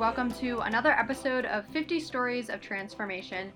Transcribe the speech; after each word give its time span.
Welcome 0.00 0.32
to 0.36 0.60
another 0.60 0.92
episode 0.92 1.44
of 1.44 1.66
50 1.66 2.00
Stories 2.00 2.48
of 2.48 2.62
Transformation. 2.62 3.52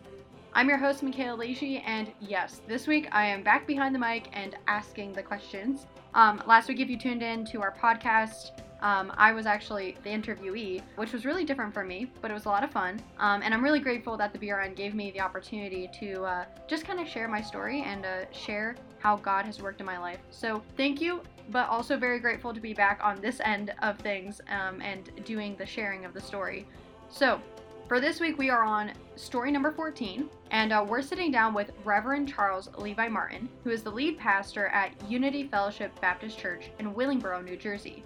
I'm 0.53 0.69
your 0.69 0.77
host, 0.77 1.03
Michaela 1.03 1.43
Leishi, 1.43 1.83
and 1.87 2.13
yes, 2.21 2.61
this 2.69 2.87
week 2.87 3.09
I 3.13 3.25
am 3.25 3.43
back 3.43 3.67
behind 3.67 3.95
the 3.95 3.99
mic 3.99 4.29
and 4.35 4.55
asking 4.67 5.15
the 5.15 5.23
questions. 5.23 5.87
Um, 6.13 6.43
last 6.47 6.69
week, 6.69 6.81
if 6.81 6.91
you 6.91 6.99
tuned 6.99 7.23
in 7.23 7.47
to 7.47 7.63
our 7.63 7.75
podcast, 7.75 8.51
um, 8.83 9.11
I 9.17 9.33
was 9.33 9.47
actually 9.47 9.97
the 10.05 10.11
interviewee, 10.11 10.83
which 10.97 11.15
was 11.15 11.25
really 11.25 11.47
different 11.47 11.73
for 11.73 11.83
me, 11.83 12.11
but 12.21 12.31
it 12.31 12.35
was 12.35 12.45
a 12.45 12.51
lot 12.51 12.63
of 12.63 12.71
fun. 12.71 13.01
Um, 13.19 13.41
and 13.43 13.55
I'm 13.55 13.65
really 13.65 13.81
grateful 13.81 14.19
that 14.19 14.35
the 14.35 14.39
BRN 14.39 14.77
gave 14.77 14.95
me 14.95 15.13
the 15.13 15.23
opportunity 15.23 15.89
to 15.99 16.25
uh, 16.25 16.45
just 16.69 16.85
kind 16.85 17.01
of 17.01 17.09
share 17.09 17.27
my 17.27 17.41
story 17.41 17.81
and 17.87 18.05
uh, 18.05 18.31
share 18.33 18.77
how 18.99 19.17
God 19.17 19.47
has 19.47 19.63
worked 19.63 19.81
in 19.81 19.87
my 19.87 19.99
life. 19.99 20.19
So 20.31 20.63
thank 20.77 21.01
you 21.01 21.23
but 21.51 21.69
also 21.69 21.97
very 21.97 22.19
grateful 22.19 22.55
to 22.55 22.61
be 22.61 22.75
back 22.75 23.01
on 23.03 23.21
this 23.21 23.41
end 23.45 23.73
of 23.83 23.99
things 23.99 24.41
um, 24.49 24.81
and 24.81 25.11
doing 25.25 25.57
the 25.57 25.67
sharing 25.67 26.05
of 26.05 26.15
the 26.15 26.21
story. 26.21 26.67
So, 27.09 27.41
for 27.87 28.01
this 28.01 28.19
week, 28.19 28.39
we 28.39 28.49
are 28.49 28.63
on 28.63 28.93
story 29.15 29.51
number 29.53 29.71
14, 29.71 30.31
and 30.51 30.73
uh, 30.73 30.85
we're 30.89 31.03
sitting 31.03 31.31
down 31.31 31.53
with 31.53 31.71
Reverend 31.85 32.33
Charles 32.33 32.71
Levi 32.79 33.09
Martin, 33.09 33.47
who 33.63 33.71
is 33.71 33.83
the 33.83 33.91
lead 33.91 34.19
pastor 34.19 34.69
at 34.69 34.93
Unity 35.09 35.47
Fellowship 35.49 35.93
Baptist 36.01 36.39
Church 36.39 36.71
in 36.79 36.95
Willingboro, 36.95 37.45
New 37.45 37.57
Jersey. 37.57 38.03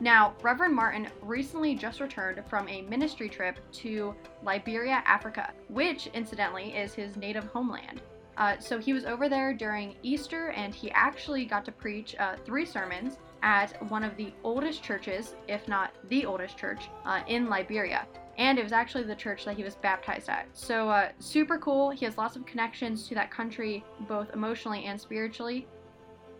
Now, 0.00 0.34
Reverend 0.42 0.74
Martin 0.74 1.08
recently 1.22 1.74
just 1.74 2.00
returned 2.00 2.42
from 2.48 2.68
a 2.68 2.82
ministry 2.82 3.28
trip 3.28 3.58
to 3.72 4.14
Liberia, 4.42 5.02
Africa, 5.06 5.52
which 5.68 6.08
incidentally 6.08 6.74
is 6.76 6.92
his 6.92 7.16
native 7.16 7.46
homeland. 7.46 8.02
Uh, 8.36 8.58
so 8.58 8.78
he 8.78 8.92
was 8.92 9.04
over 9.04 9.28
there 9.28 9.54
during 9.54 9.94
Easter 10.02 10.50
and 10.50 10.74
he 10.74 10.90
actually 10.90 11.44
got 11.44 11.64
to 11.64 11.72
preach 11.72 12.16
uh, 12.18 12.36
three 12.44 12.66
sermons 12.66 13.18
at 13.42 13.80
one 13.90 14.02
of 14.02 14.16
the 14.16 14.32
oldest 14.42 14.82
churches, 14.82 15.36
if 15.48 15.68
not 15.68 15.92
the 16.08 16.24
oldest 16.26 16.56
church, 16.56 16.88
uh, 17.04 17.20
in 17.28 17.48
Liberia. 17.48 18.06
And 18.36 18.58
it 18.58 18.62
was 18.62 18.72
actually 18.72 19.04
the 19.04 19.14
church 19.14 19.44
that 19.44 19.56
he 19.56 19.62
was 19.62 19.76
baptized 19.76 20.28
at. 20.28 20.48
So, 20.54 20.88
uh, 20.88 21.10
super 21.20 21.58
cool. 21.58 21.90
He 21.90 22.04
has 22.04 22.18
lots 22.18 22.34
of 22.34 22.44
connections 22.46 23.06
to 23.08 23.14
that 23.14 23.30
country, 23.30 23.84
both 24.08 24.32
emotionally 24.34 24.86
and 24.86 25.00
spiritually. 25.00 25.68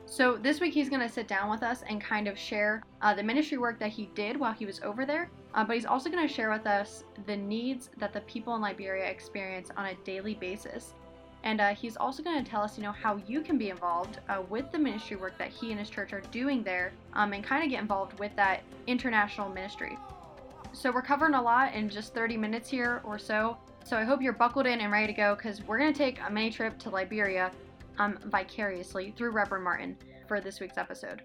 So, 0.06 0.36
this 0.36 0.60
week 0.60 0.74
he's 0.74 0.88
going 0.88 1.02
to 1.02 1.08
sit 1.08 1.28
down 1.28 1.50
with 1.50 1.62
us 1.62 1.84
and 1.88 2.00
kind 2.00 2.26
of 2.26 2.36
share 2.36 2.82
uh, 3.00 3.14
the 3.14 3.22
ministry 3.22 3.58
work 3.58 3.78
that 3.78 3.90
he 3.90 4.10
did 4.14 4.36
while 4.36 4.52
he 4.52 4.66
was 4.66 4.80
over 4.80 5.06
there. 5.06 5.30
Uh, 5.54 5.62
but 5.62 5.76
he's 5.76 5.86
also 5.86 6.10
going 6.10 6.26
to 6.26 6.32
share 6.32 6.50
with 6.50 6.66
us 6.66 7.04
the 7.26 7.36
needs 7.36 7.90
that 7.98 8.12
the 8.12 8.20
people 8.22 8.56
in 8.56 8.60
Liberia 8.60 9.04
experience 9.04 9.70
on 9.76 9.86
a 9.86 9.94
daily 10.04 10.34
basis. 10.34 10.94
And 11.44 11.60
uh, 11.60 11.74
he's 11.74 11.96
also 11.98 12.22
going 12.22 12.42
to 12.42 12.50
tell 12.50 12.62
us, 12.62 12.78
you 12.78 12.82
know, 12.82 12.90
how 12.90 13.20
you 13.28 13.42
can 13.42 13.58
be 13.58 13.68
involved 13.68 14.18
uh, 14.30 14.42
with 14.48 14.72
the 14.72 14.78
ministry 14.78 15.16
work 15.16 15.36
that 15.36 15.48
he 15.48 15.70
and 15.70 15.78
his 15.78 15.90
church 15.90 16.14
are 16.14 16.22
doing 16.32 16.62
there 16.62 16.92
um, 17.12 17.34
and 17.34 17.44
kind 17.44 17.62
of 17.62 17.70
get 17.70 17.80
involved 17.80 18.18
with 18.18 18.34
that 18.36 18.62
international 18.86 19.50
ministry. 19.50 19.98
So 20.72 20.90
we're 20.90 21.02
covering 21.02 21.34
a 21.34 21.42
lot 21.42 21.74
in 21.74 21.90
just 21.90 22.14
30 22.14 22.38
minutes 22.38 22.70
here 22.70 23.02
or 23.04 23.18
so. 23.18 23.58
So 23.84 23.98
I 23.98 24.04
hope 24.04 24.22
you're 24.22 24.32
buckled 24.32 24.66
in 24.66 24.80
and 24.80 24.90
ready 24.90 25.06
to 25.06 25.12
go 25.12 25.34
because 25.34 25.62
we're 25.62 25.78
going 25.78 25.92
to 25.92 25.98
take 25.98 26.18
a 26.26 26.30
mini 26.30 26.50
trip 26.50 26.78
to 26.78 26.90
Liberia 26.90 27.52
um, 27.98 28.18
vicariously 28.24 29.12
through 29.14 29.30
Reverend 29.30 29.62
Martin 29.62 29.98
for 30.26 30.40
this 30.40 30.60
week's 30.60 30.78
episode. 30.78 31.22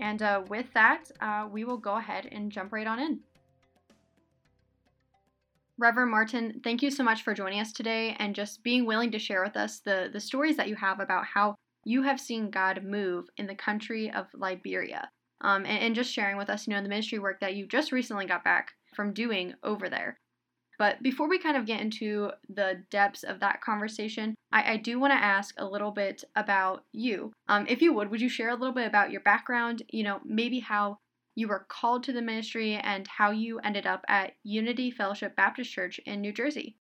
And 0.00 0.22
uh, 0.22 0.42
with 0.48 0.72
that, 0.72 1.04
uh, 1.20 1.48
we 1.50 1.64
will 1.64 1.76
go 1.76 1.96
ahead 1.96 2.28
and 2.32 2.50
jump 2.50 2.72
right 2.72 2.86
on 2.86 2.98
in. 2.98 3.20
Reverend 5.78 6.10
Martin, 6.10 6.60
thank 6.64 6.82
you 6.82 6.90
so 6.90 7.04
much 7.04 7.22
for 7.22 7.32
joining 7.32 7.60
us 7.60 7.72
today 7.72 8.16
and 8.18 8.34
just 8.34 8.64
being 8.64 8.84
willing 8.84 9.12
to 9.12 9.18
share 9.18 9.44
with 9.44 9.56
us 9.56 9.78
the, 9.78 10.10
the 10.12 10.18
stories 10.18 10.56
that 10.56 10.68
you 10.68 10.74
have 10.74 10.98
about 10.98 11.24
how 11.24 11.54
you 11.84 12.02
have 12.02 12.20
seen 12.20 12.50
God 12.50 12.82
move 12.82 13.26
in 13.36 13.46
the 13.46 13.54
country 13.54 14.10
of 14.10 14.26
Liberia. 14.34 15.08
Um, 15.40 15.64
and, 15.64 15.78
and 15.78 15.94
just 15.94 16.12
sharing 16.12 16.36
with 16.36 16.50
us, 16.50 16.66
you 16.66 16.72
know, 16.72 16.82
the 16.82 16.88
ministry 16.88 17.20
work 17.20 17.38
that 17.40 17.54
you 17.54 17.64
just 17.68 17.92
recently 17.92 18.26
got 18.26 18.42
back 18.42 18.72
from 18.96 19.12
doing 19.12 19.54
over 19.62 19.88
there. 19.88 20.18
But 20.80 21.00
before 21.00 21.28
we 21.28 21.38
kind 21.38 21.56
of 21.56 21.66
get 21.66 21.80
into 21.80 22.30
the 22.48 22.82
depths 22.90 23.22
of 23.22 23.38
that 23.40 23.60
conversation, 23.60 24.34
I, 24.50 24.72
I 24.72 24.76
do 24.78 24.98
want 24.98 25.12
to 25.12 25.24
ask 25.24 25.54
a 25.58 25.66
little 25.66 25.92
bit 25.92 26.24
about 26.34 26.84
you. 26.92 27.32
Um, 27.48 27.66
if 27.68 27.80
you 27.82 27.92
would, 27.92 28.10
would 28.10 28.20
you 28.20 28.28
share 28.28 28.50
a 28.50 28.56
little 28.56 28.74
bit 28.74 28.86
about 28.86 29.12
your 29.12 29.20
background? 29.20 29.84
You 29.90 30.02
know, 30.02 30.20
maybe 30.24 30.58
how 30.58 30.98
you 31.38 31.46
were 31.46 31.66
called 31.68 32.02
to 32.02 32.12
the 32.12 32.20
ministry 32.20 32.74
and 32.74 33.06
how 33.06 33.30
you 33.30 33.60
ended 33.60 33.86
up 33.86 34.04
at 34.08 34.32
Unity 34.42 34.90
Fellowship 34.90 35.36
Baptist 35.36 35.70
Church 35.70 36.00
in 36.04 36.20
New 36.20 36.32
Jersey. 36.32 36.76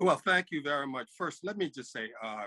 Well, 0.00 0.16
thank 0.16 0.48
you 0.50 0.62
very 0.62 0.88
much. 0.88 1.06
First, 1.16 1.44
let 1.44 1.56
me 1.56 1.70
just 1.70 1.92
say 1.92 2.08
uh, 2.24 2.46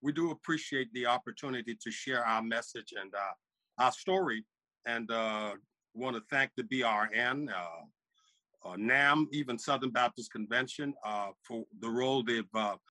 we 0.00 0.10
do 0.10 0.30
appreciate 0.30 0.90
the 0.94 1.04
opportunity 1.04 1.76
to 1.78 1.90
share 1.90 2.24
our 2.24 2.42
message 2.42 2.94
and 2.98 3.14
uh, 3.14 3.82
our 3.84 3.92
story, 3.92 4.42
and 4.86 5.10
uh, 5.10 5.52
want 5.92 6.16
to 6.16 6.22
thank 6.30 6.50
the 6.56 6.62
BRN, 6.62 7.48
uh, 7.50 8.68
uh, 8.70 8.76
NAM, 8.78 9.28
even 9.32 9.58
Southern 9.58 9.90
Baptist 9.90 10.32
Convention 10.32 10.94
uh, 11.04 11.28
for 11.42 11.64
the 11.80 11.90
role 11.90 12.22
they've 12.22 12.44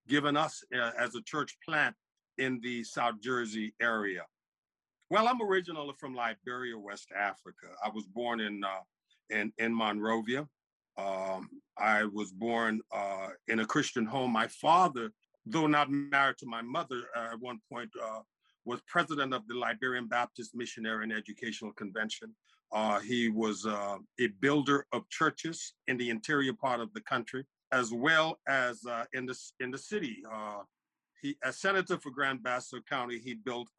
given 0.07 0.37
us 0.37 0.63
as 0.99 1.15
a 1.15 1.21
church 1.23 1.57
plant 1.67 1.95
in 2.37 2.59
the 2.61 2.83
South 2.83 3.15
Jersey 3.19 3.73
area. 3.81 4.21
Well, 5.09 5.27
I'm 5.29 5.41
originally 5.41 5.93
from 5.97 6.13
Liberia, 6.13 6.77
West 6.77 7.09
Africa. 7.17 7.67
I 7.83 7.89
was 7.89 8.05
born 8.07 8.41
in 8.41 8.61
uh, 8.63 8.83
in 9.29 9.53
in 9.57 9.73
Monrovia. 9.73 10.45
Um, 10.97 11.49
I 11.77 12.03
was 12.05 12.31
born 12.31 12.81
uh, 12.93 13.29
in 13.47 13.59
a 13.59 13.65
Christian 13.65 14.05
home. 14.05 14.31
My 14.33 14.47
father, 14.47 15.11
though 15.45 15.67
not 15.67 15.89
married 15.89 16.37
to 16.39 16.45
my 16.45 16.61
mother, 16.61 17.03
uh, 17.15 17.29
at 17.33 17.39
one 17.39 17.59
point 17.71 17.89
uh, 18.03 18.19
was 18.65 18.81
president 18.87 19.33
of 19.33 19.47
the 19.47 19.53
Liberian 19.53 20.07
Baptist 20.07 20.51
Missionary 20.53 21.03
and 21.03 21.13
Educational 21.13 21.71
Convention. 21.71 22.35
Uh, 22.73 22.99
he 22.99 23.29
was 23.29 23.65
uh, 23.65 23.97
a 24.19 24.27
builder 24.41 24.87
of 24.91 25.07
churches 25.09 25.73
in 25.87 25.97
the 25.97 26.09
interior 26.09 26.51
part 26.51 26.81
of 26.81 26.93
the 26.93 27.01
country, 27.01 27.45
as 27.71 27.93
well 27.93 28.39
as 28.45 28.81
in 29.13 29.25
the 29.25 29.37
in 29.61 29.71
the 29.71 29.77
city. 29.77 30.17
he, 31.21 31.37
as 31.45 31.61
senator 31.61 31.97
for 31.97 32.11
Grand 32.11 32.43
Bassa 32.43 32.81
County, 32.89 33.19
he 33.19 33.35
built 33.35 33.69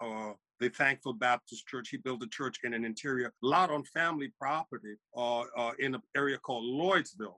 the 0.61 0.69
Thankful 0.69 1.13
Baptist 1.13 1.67
Church. 1.67 1.89
He 1.91 1.97
built 1.97 2.23
a 2.23 2.29
church 2.29 2.59
in 2.65 2.75
an 2.75 2.85
interior 2.85 3.33
lot 3.43 3.71
on 3.71 3.85
family 3.85 4.33
property 4.39 4.97
uh, 5.17 5.41
uh, 5.57 5.73
in 5.79 5.95
an 5.95 6.03
area 6.17 6.39
called 6.39 6.65
Lloydsville. 6.65 7.37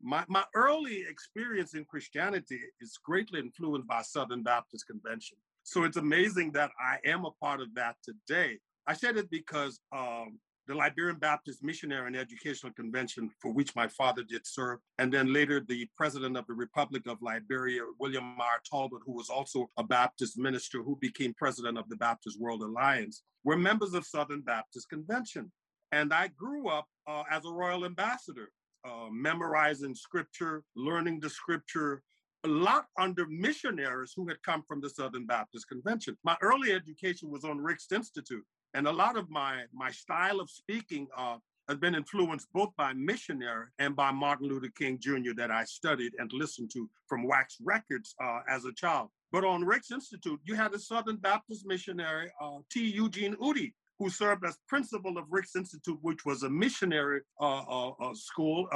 My, 0.00 0.24
my 0.28 0.44
early 0.54 1.04
experience 1.08 1.74
in 1.74 1.84
Christianity 1.84 2.60
is 2.80 2.98
greatly 3.04 3.40
influenced 3.40 3.88
by 3.88 4.02
Southern 4.02 4.42
Baptist 4.42 4.86
Convention. 4.86 5.36
So 5.64 5.84
it's 5.84 5.96
amazing 5.96 6.52
that 6.52 6.70
I 6.80 6.98
am 7.08 7.24
a 7.24 7.30
part 7.42 7.60
of 7.60 7.74
that 7.74 7.96
today. 8.02 8.58
I 8.86 8.94
said 8.94 9.16
it 9.16 9.28
because 9.28 9.80
um, 9.92 10.38
the 10.68 10.74
Liberian 10.74 11.16
Baptist 11.16 11.64
Missionary 11.64 12.06
and 12.06 12.16
Educational 12.16 12.72
Convention, 12.74 13.30
for 13.40 13.50
which 13.52 13.74
my 13.74 13.88
father 13.88 14.22
did 14.22 14.46
serve, 14.46 14.80
and 14.98 15.12
then 15.12 15.32
later 15.32 15.60
the 15.60 15.88
president 15.96 16.36
of 16.36 16.46
the 16.46 16.52
Republic 16.52 17.06
of 17.06 17.22
Liberia, 17.22 17.80
William 17.98 18.36
R. 18.38 18.60
Tolbert, 18.70 19.00
who 19.06 19.12
was 19.12 19.30
also 19.30 19.70
a 19.78 19.82
Baptist 19.82 20.38
minister 20.38 20.82
who 20.82 20.96
became 21.00 21.32
president 21.34 21.78
of 21.78 21.88
the 21.88 21.96
Baptist 21.96 22.38
World 22.38 22.62
Alliance, 22.62 23.22
were 23.44 23.56
members 23.56 23.94
of 23.94 24.04
Southern 24.04 24.42
Baptist 24.42 24.90
Convention. 24.90 25.50
And 25.90 26.12
I 26.12 26.28
grew 26.28 26.68
up 26.68 26.86
uh, 27.06 27.22
as 27.30 27.46
a 27.46 27.50
royal 27.50 27.86
ambassador, 27.86 28.50
uh, 28.84 29.08
memorizing 29.10 29.94
scripture, 29.94 30.64
learning 30.76 31.20
the 31.20 31.30
scripture, 31.30 32.02
a 32.44 32.48
lot 32.48 32.86
under 32.98 33.26
missionaries 33.26 34.12
who 34.14 34.28
had 34.28 34.42
come 34.42 34.62
from 34.68 34.82
the 34.82 34.90
Southern 34.90 35.24
Baptist 35.24 35.66
Convention. 35.66 36.16
My 36.24 36.36
early 36.42 36.72
education 36.72 37.30
was 37.30 37.42
on 37.42 37.58
Ricks 37.58 37.90
Institute. 37.90 38.44
And 38.74 38.86
a 38.86 38.92
lot 38.92 39.16
of 39.16 39.30
my 39.30 39.64
my 39.72 39.90
style 39.90 40.40
of 40.40 40.50
speaking 40.50 41.06
uh, 41.16 41.36
has 41.68 41.78
been 41.78 41.94
influenced 41.94 42.48
both 42.52 42.70
by 42.76 42.92
missionary 42.94 43.66
and 43.78 43.94
by 43.94 44.10
Martin 44.10 44.48
Luther 44.48 44.72
King 44.76 44.98
Jr. 44.98 45.34
that 45.36 45.50
I 45.50 45.64
studied 45.64 46.12
and 46.18 46.30
listened 46.32 46.70
to 46.72 46.88
from 47.06 47.26
wax 47.26 47.58
records 47.62 48.14
uh, 48.22 48.40
as 48.48 48.64
a 48.64 48.72
child. 48.72 49.08
But 49.32 49.44
on 49.44 49.64
Ricks 49.64 49.90
Institute, 49.90 50.40
you 50.44 50.54
had 50.54 50.72
a 50.72 50.78
Southern 50.78 51.16
Baptist 51.16 51.66
missionary, 51.66 52.30
uh, 52.40 52.58
T. 52.70 52.90
Eugene 52.90 53.36
Udy, 53.42 53.74
who 53.98 54.08
served 54.08 54.46
as 54.46 54.58
principal 54.66 55.18
of 55.18 55.26
Ricks 55.28 55.56
Institute, 55.56 55.98
which 56.00 56.24
was 56.24 56.42
a 56.42 56.50
missionary 56.50 57.20
uh, 57.40 57.62
uh, 57.68 57.90
uh, 58.00 58.14
school, 58.14 58.66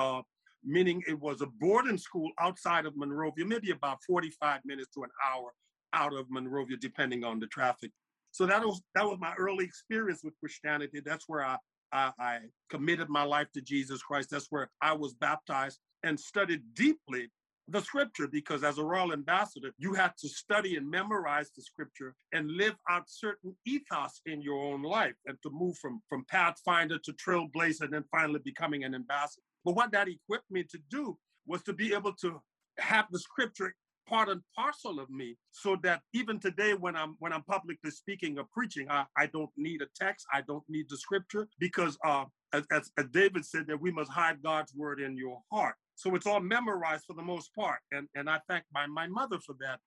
meaning 0.64 1.02
it 1.08 1.19
was 1.19 1.40
a 1.40 1.46
boarding 1.46 1.99
school 1.99 2.31
outside 2.38 2.87
of 2.87 2.96
Monrovia, 2.96 3.46
maybe 3.46 3.70
about 3.70 3.99
45 4.06 4.61
minutes 4.64 4.90
to 4.94 5.02
an 5.02 5.11
hour 5.26 5.52
out 5.94 6.14
of 6.14 6.31
Monrovia, 6.31 6.76
depending 6.76 7.25
on 7.25 7.40
the 7.40 7.46
traffic. 7.46 7.90
So 8.32 8.46
that 8.46 8.64
was 8.64 8.82
that 8.94 9.05
was 9.05 9.19
my 9.20 9.34
early 9.38 9.64
experience 9.64 10.23
with 10.25 10.34
Christianity. 10.40 11.00
That's 11.05 11.29
where 11.29 11.44
I, 11.44 11.56
I, 11.93 12.12
I 12.19 12.38
committed 12.70 13.08
my 13.08 13.23
life 13.23 13.49
to 13.55 13.61
Jesus 13.61 14.02
Christ. 14.02 14.31
That's 14.31 14.49
where 14.50 14.70
I 14.81 14.94
was 14.94 15.14
baptized 15.14 15.79
and 16.02 16.19
studied 16.19 16.62
deeply 16.75 17.31
the 17.69 17.81
scripture 17.81 18.26
because 18.26 18.64
as 18.64 18.79
a 18.79 18.84
royal 18.84 19.12
ambassador 19.12 19.70
you 19.79 19.94
had 19.94 20.12
to 20.19 20.29
study 20.29 20.76
and 20.76 20.90
memorize 20.90 21.50
the 21.56 21.62
scripture 21.62 22.14
and 22.32 22.50
live 22.50 22.75
out 22.90 23.05
certain 23.06 23.55
ethos 23.67 24.20
in 24.26 24.43
your 24.43 24.61
own 24.61 24.82
life 24.82 25.14
and 25.26 25.38
to 25.43 25.50
move 25.50 25.76
from 25.78 26.00
from 26.08 26.25
pathfinder 26.28 26.99
to 26.99 27.12
trailblazer 27.12 27.82
and 27.82 27.93
then 27.93 28.05
finally 28.11 28.40
becoming 28.44 28.82
an 28.82 28.94
ambassador 28.94 29.43
but 29.64 29.76
what 29.76 29.93
that 29.93 30.08
equipped 30.08 30.50
me 30.50 30.64
to 30.64 30.78
do 30.90 31.17
was 31.46 31.62
to 31.62 31.73
be 31.73 31.94
able 31.94 32.12
to 32.12 32.40
have 32.78 33.06
the 33.12 33.19
scripture 33.19 33.73
part 34.12 34.29
and 34.29 34.43
parcel 34.55 35.00
of 35.00 35.09
me 35.09 35.37
so 35.50 35.76
that 35.82 36.00
even 36.12 36.38
today 36.38 36.75
when 36.75 36.94
i'm 36.94 37.17
when 37.19 37.32
i'm 37.32 37.44
publicly 37.44 37.91
speaking 37.91 38.38
or 38.38 38.44
preaching 38.53 38.87
i, 38.91 39.05
I 39.17 39.26
don't 39.26 39.50
need 39.56 39.81
a 39.81 39.87
text 39.99 40.26
i 40.32 40.43
don't 40.43 40.64
need 40.69 40.87
the 40.91 40.99
scripture 40.99 41.49
because 41.59 41.97
uh, 42.05 42.25
as, 42.53 42.91
as, 42.99 43.06
David 43.12 43.44
said, 43.44 43.67
that 43.69 43.81
we 43.81 43.91
must 43.91 44.11
hide 44.11 44.43
God's 44.43 44.75
word 44.75 45.00
in 45.00 45.17
your 45.17 45.41
heart. 45.50 45.75
So 45.94 46.14
it's 46.14 46.26
all 46.26 46.41
memorized 46.41 47.05
for 47.06 47.14
the 47.14 47.23
most 47.23 47.55
part. 47.55 47.79
And, 47.93 48.09
and 48.14 48.29
I 48.29 48.41
thank 48.49 48.64
my, 48.73 48.87
my 48.87 49.06
mother 49.06 49.38
for 49.44 49.55
that, 49.61 49.81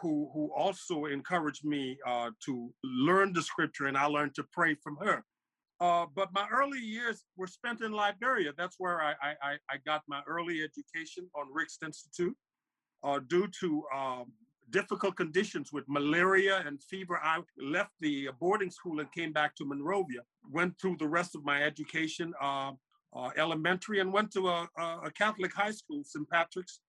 who, 0.00 0.30
who 0.34 0.50
also 0.54 1.06
encouraged 1.06 1.64
me 1.64 1.98
uh, 2.06 2.30
to 2.44 2.72
learn 2.84 3.32
the 3.32 3.42
scripture, 3.42 3.86
and 3.86 3.96
I 3.96 4.06
learned 4.06 4.34
to 4.34 4.44
pray 4.52 4.76
from 4.82 4.96
her. 4.96 5.24
Uh, 5.80 6.06
but 6.14 6.28
my 6.32 6.46
early 6.52 6.80
years 6.80 7.22
were 7.36 7.46
spent 7.46 7.80
in 7.82 7.92
Liberia. 7.92 8.52
That's 8.56 8.74
where 8.78 9.00
I, 9.00 9.14
I, 9.22 9.52
I 9.70 9.76
got 9.86 10.02
my 10.08 10.20
early 10.26 10.62
education 10.62 11.30
on 11.36 11.46
Ricks 11.52 11.78
Institute. 11.84 12.36
Uh, 13.02 13.20
due 13.28 13.48
to 13.60 13.84
um, 13.94 14.32
difficult 14.70 15.16
conditions 15.16 15.72
with 15.72 15.84
malaria 15.88 16.62
and 16.66 16.82
fever, 16.82 17.18
I 17.22 17.40
left 17.60 17.92
the 18.00 18.28
boarding 18.40 18.70
school 18.70 19.00
and 19.00 19.10
came 19.12 19.32
back 19.32 19.54
to 19.56 19.64
Monrovia. 19.64 20.20
Went 20.50 20.78
through 20.80 20.96
the 20.98 21.08
rest 21.08 21.34
of 21.34 21.44
my 21.44 21.62
education, 21.62 22.32
uh, 22.40 22.72
uh 23.16 23.30
elementary, 23.36 24.00
and 24.00 24.12
went 24.12 24.30
to 24.32 24.48
a, 24.48 24.68
a, 24.78 25.10
Catholic 25.12 25.54
high 25.54 25.70
school, 25.70 26.02
St. 26.04 26.28
Patrick's, 26.28 26.80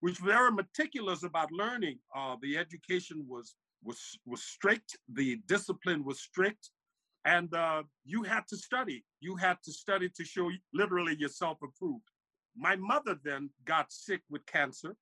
which 0.00 0.18
very 0.18 0.52
meticulous 0.52 1.22
about 1.24 1.50
learning. 1.52 1.98
Uh, 2.16 2.36
the 2.40 2.56
education 2.56 3.26
was 3.28 3.56
was 3.82 4.18
was 4.24 4.42
strict. 4.42 4.96
The 5.12 5.36
discipline 5.46 6.04
was 6.04 6.20
strict 6.20 6.70
and 7.24 7.52
uh, 7.54 7.82
you 8.04 8.22
had 8.22 8.46
to 8.48 8.56
study. 8.56 9.04
You 9.20 9.36
had 9.36 9.58
to 9.64 9.72
study 9.72 10.08
to 10.16 10.24
show 10.24 10.50
literally 10.72 11.16
yourself 11.18 11.58
approved. 11.62 12.04
My 12.56 12.76
mother 12.76 13.16
then 13.22 13.50
got 13.64 13.92
sick 13.92 14.22
with 14.30 14.44
cancer, 14.46 14.96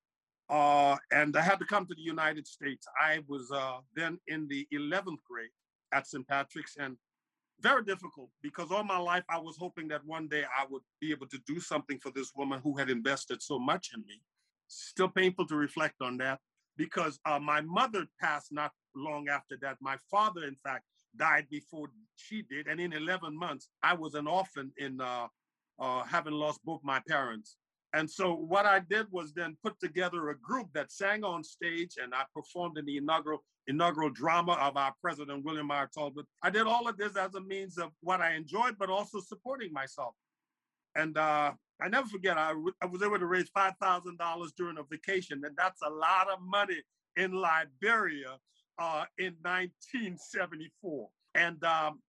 uh, 0.49 0.95
and 1.11 1.35
I 1.35 1.41
had 1.41 1.59
to 1.59 1.65
come 1.65 1.85
to 1.85 1.95
the 1.95 2.01
United 2.01 2.47
States. 2.47 2.87
I 3.01 3.19
was 3.27 3.51
uh, 3.51 3.77
then 3.95 4.19
in 4.27 4.47
the 4.47 4.67
11th 4.73 5.23
grade 5.29 5.49
at 5.93 6.07
St. 6.07 6.27
Patrick's, 6.27 6.75
and 6.77 6.97
very 7.59 7.83
difficult 7.83 8.29
because 8.41 8.71
all 8.71 8.83
my 8.83 8.97
life 8.97 9.23
I 9.29 9.39
was 9.39 9.57
hoping 9.57 9.87
that 9.89 10.05
one 10.05 10.27
day 10.27 10.43
I 10.43 10.65
would 10.69 10.83
be 11.01 11.11
able 11.11 11.27
to 11.27 11.39
do 11.47 11.59
something 11.59 11.99
for 11.99 12.11
this 12.11 12.31
woman 12.35 12.61
who 12.63 12.77
had 12.77 12.89
invested 12.89 13.41
so 13.41 13.57
much 13.57 13.89
in 13.95 14.01
me. 14.01 14.21
Still 14.67 15.09
painful 15.09 15.47
to 15.47 15.55
reflect 15.55 15.95
on 16.01 16.17
that 16.17 16.39
because 16.77 17.19
uh, 17.25 17.39
my 17.39 17.61
mother 17.61 18.05
passed 18.21 18.51
not 18.51 18.71
long 18.95 19.27
after 19.27 19.57
that. 19.61 19.77
My 19.81 19.97
father, 20.09 20.43
in 20.43 20.55
fact, 20.55 20.83
died 21.15 21.47
before 21.49 21.89
she 22.15 22.43
did. 22.43 22.67
And 22.67 22.79
in 22.79 22.93
11 22.93 23.37
months, 23.37 23.69
I 23.81 23.93
was 23.95 24.13
an 24.13 24.27
orphan 24.27 24.71
in 24.77 25.01
uh, 25.01 25.27
uh, 25.79 26.03
having 26.03 26.33
lost 26.33 26.59
both 26.63 26.81
my 26.83 27.01
parents. 27.07 27.57
And 27.93 28.09
so 28.09 28.33
what 28.33 28.65
I 28.65 28.79
did 28.79 29.07
was 29.11 29.33
then 29.33 29.57
put 29.63 29.79
together 29.79 30.29
a 30.29 30.37
group 30.39 30.67
that 30.73 30.91
sang 30.91 31.23
on 31.23 31.43
stage 31.43 31.95
and 32.01 32.13
I 32.13 32.23
performed 32.33 32.77
in 32.77 32.85
the 32.85 32.97
inaugural 32.97 33.43
inaugural 33.67 34.09
drama 34.09 34.53
of 34.53 34.77
our 34.77 34.93
president, 35.01 35.43
William 35.43 35.69
R. 35.71 35.89
Tolbert. 35.95 36.23
I 36.41 36.49
did 36.49 36.67
all 36.67 36.87
of 36.87 36.97
this 36.97 37.17
as 37.17 37.35
a 37.35 37.41
means 37.41 37.77
of 37.77 37.91
what 38.01 38.21
I 38.21 38.33
enjoyed, 38.33 38.77
but 38.79 38.89
also 38.89 39.19
supporting 39.19 39.73
myself. 39.73 40.15
And 40.95 41.17
uh, 41.17 41.51
I 41.81 41.89
never 41.89 42.07
forget, 42.07 42.37
I, 42.37 42.53
I 42.81 42.85
was 42.85 43.03
able 43.03 43.19
to 43.19 43.25
raise 43.25 43.49
$5,000 43.55 44.47
during 44.57 44.77
a 44.77 44.83
vacation, 44.89 45.41
and 45.43 45.55
that's 45.57 45.81
a 45.81 45.89
lot 45.89 46.29
of 46.29 46.39
money 46.41 46.81
in 47.17 47.33
Liberia 47.33 48.37
uh, 48.79 49.03
in 49.17 49.35
1974. 49.41 51.09
And 51.35 51.63
um, 51.63 51.99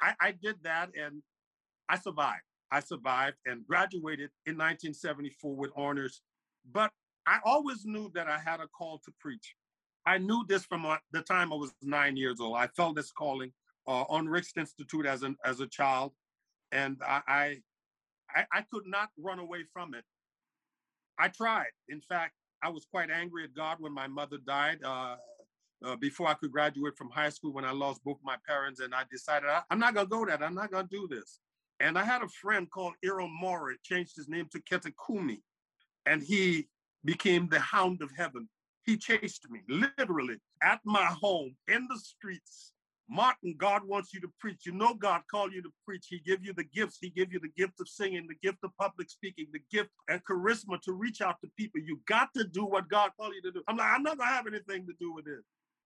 I, 0.00 0.14
I 0.20 0.30
did 0.32 0.56
that 0.62 0.90
and 0.96 1.22
I 1.88 1.98
survived. 1.98 2.42
I 2.70 2.80
survived 2.80 3.36
and 3.46 3.66
graduated 3.66 4.30
in 4.46 4.54
1974 4.54 5.56
with 5.56 5.70
honors. 5.76 6.22
But 6.70 6.90
I 7.26 7.38
always 7.44 7.84
knew 7.84 8.10
that 8.14 8.28
I 8.28 8.38
had 8.38 8.60
a 8.60 8.68
call 8.68 9.00
to 9.04 9.12
preach. 9.20 9.54
I 10.06 10.18
knew 10.18 10.44
this 10.48 10.64
from 10.64 10.86
the 11.12 11.22
time 11.22 11.52
I 11.52 11.56
was 11.56 11.72
nine 11.82 12.16
years 12.16 12.40
old. 12.40 12.56
I 12.56 12.68
felt 12.68 12.96
this 12.96 13.12
calling 13.12 13.52
uh, 13.86 14.04
on 14.08 14.28
Ricks 14.28 14.52
Institute 14.56 15.06
as 15.06 15.22
an 15.22 15.36
as 15.44 15.60
a 15.60 15.66
child, 15.66 16.12
and 16.72 16.96
I, 17.06 17.60
I 18.34 18.44
I 18.52 18.62
could 18.72 18.86
not 18.86 19.10
run 19.18 19.38
away 19.38 19.64
from 19.72 19.94
it. 19.94 20.04
I 21.18 21.28
tried. 21.28 21.72
In 21.88 22.00
fact, 22.00 22.34
I 22.62 22.70
was 22.70 22.86
quite 22.90 23.10
angry 23.10 23.44
at 23.44 23.54
God 23.54 23.76
when 23.80 23.92
my 23.92 24.06
mother 24.06 24.38
died. 24.46 24.78
Uh, 24.82 25.16
uh, 25.84 25.96
before 25.96 26.28
I 26.28 26.34
could 26.34 26.52
graduate 26.52 26.96
from 26.96 27.10
high 27.10 27.30
school 27.30 27.52
when 27.52 27.64
I 27.64 27.72
lost 27.72 28.04
both 28.04 28.18
my 28.22 28.36
parents. 28.46 28.80
And 28.80 28.94
I 28.94 29.04
decided 29.10 29.48
I, 29.48 29.62
am 29.70 29.78
not 29.78 29.94
to 29.94 30.06
go 30.06 30.26
that. 30.26 30.42
I'm 30.42 30.54
not 30.54 30.70
to 30.72 30.86
do 30.90 31.08
this. 31.10 31.40
And 31.80 31.98
I 31.98 32.04
had 32.04 32.22
a 32.22 32.28
friend 32.28 32.70
called 32.70 32.94
Iro 33.02 33.26
Mori, 33.26 33.76
changed 33.82 34.14
his 34.16 34.28
name 34.28 34.46
to 34.52 34.60
Ketakumi, 34.60 35.40
and 36.06 36.22
he 36.22 36.68
became 37.04 37.48
the 37.48 37.58
hound 37.58 38.02
of 38.02 38.10
heaven. 38.16 38.48
He 38.84 38.98
chased 38.98 39.48
me 39.50 39.60
literally 39.68 40.36
at 40.62 40.80
my 40.84 41.04
home 41.04 41.56
in 41.68 41.86
the 41.88 41.98
streets. 41.98 42.74
Martin, 43.08 43.56
God 43.58 43.82
wants 43.84 44.14
you 44.14 44.20
to 44.20 44.28
preach. 44.38 44.66
You 44.66 44.72
know 44.72 44.94
God 44.94 45.22
called 45.30 45.52
you 45.52 45.62
to 45.62 45.70
preach. 45.84 46.06
He 46.08 46.20
give 46.20 46.44
you 46.44 46.52
the 46.52 46.64
gifts. 46.64 46.98
He 47.00 47.10
give 47.10 47.32
you 47.32 47.40
the 47.40 47.50
gift 47.56 47.80
of 47.80 47.88
singing, 47.88 48.28
the 48.28 48.46
gift 48.46 48.58
of 48.62 48.70
public 48.78 49.10
speaking, 49.10 49.46
the 49.52 49.60
gift 49.70 49.90
and 50.08 50.20
charisma 50.24 50.80
to 50.82 50.92
reach 50.92 51.20
out 51.20 51.36
to 51.40 51.50
people. 51.56 51.80
You 51.80 52.00
got 52.06 52.28
to 52.36 52.44
do 52.44 52.64
what 52.64 52.88
God 52.88 53.10
called 53.18 53.34
you 53.34 53.42
to 53.42 53.52
do. 53.52 53.62
I'm 53.66 53.78
like, 53.78 53.90
I'm 53.90 54.02
not 54.04 54.18
gonna 54.18 54.30
have 54.30 54.46
anything 54.46 54.86
to 54.86 54.92
do 55.00 55.12
with 55.12 55.24
this. 55.24 55.42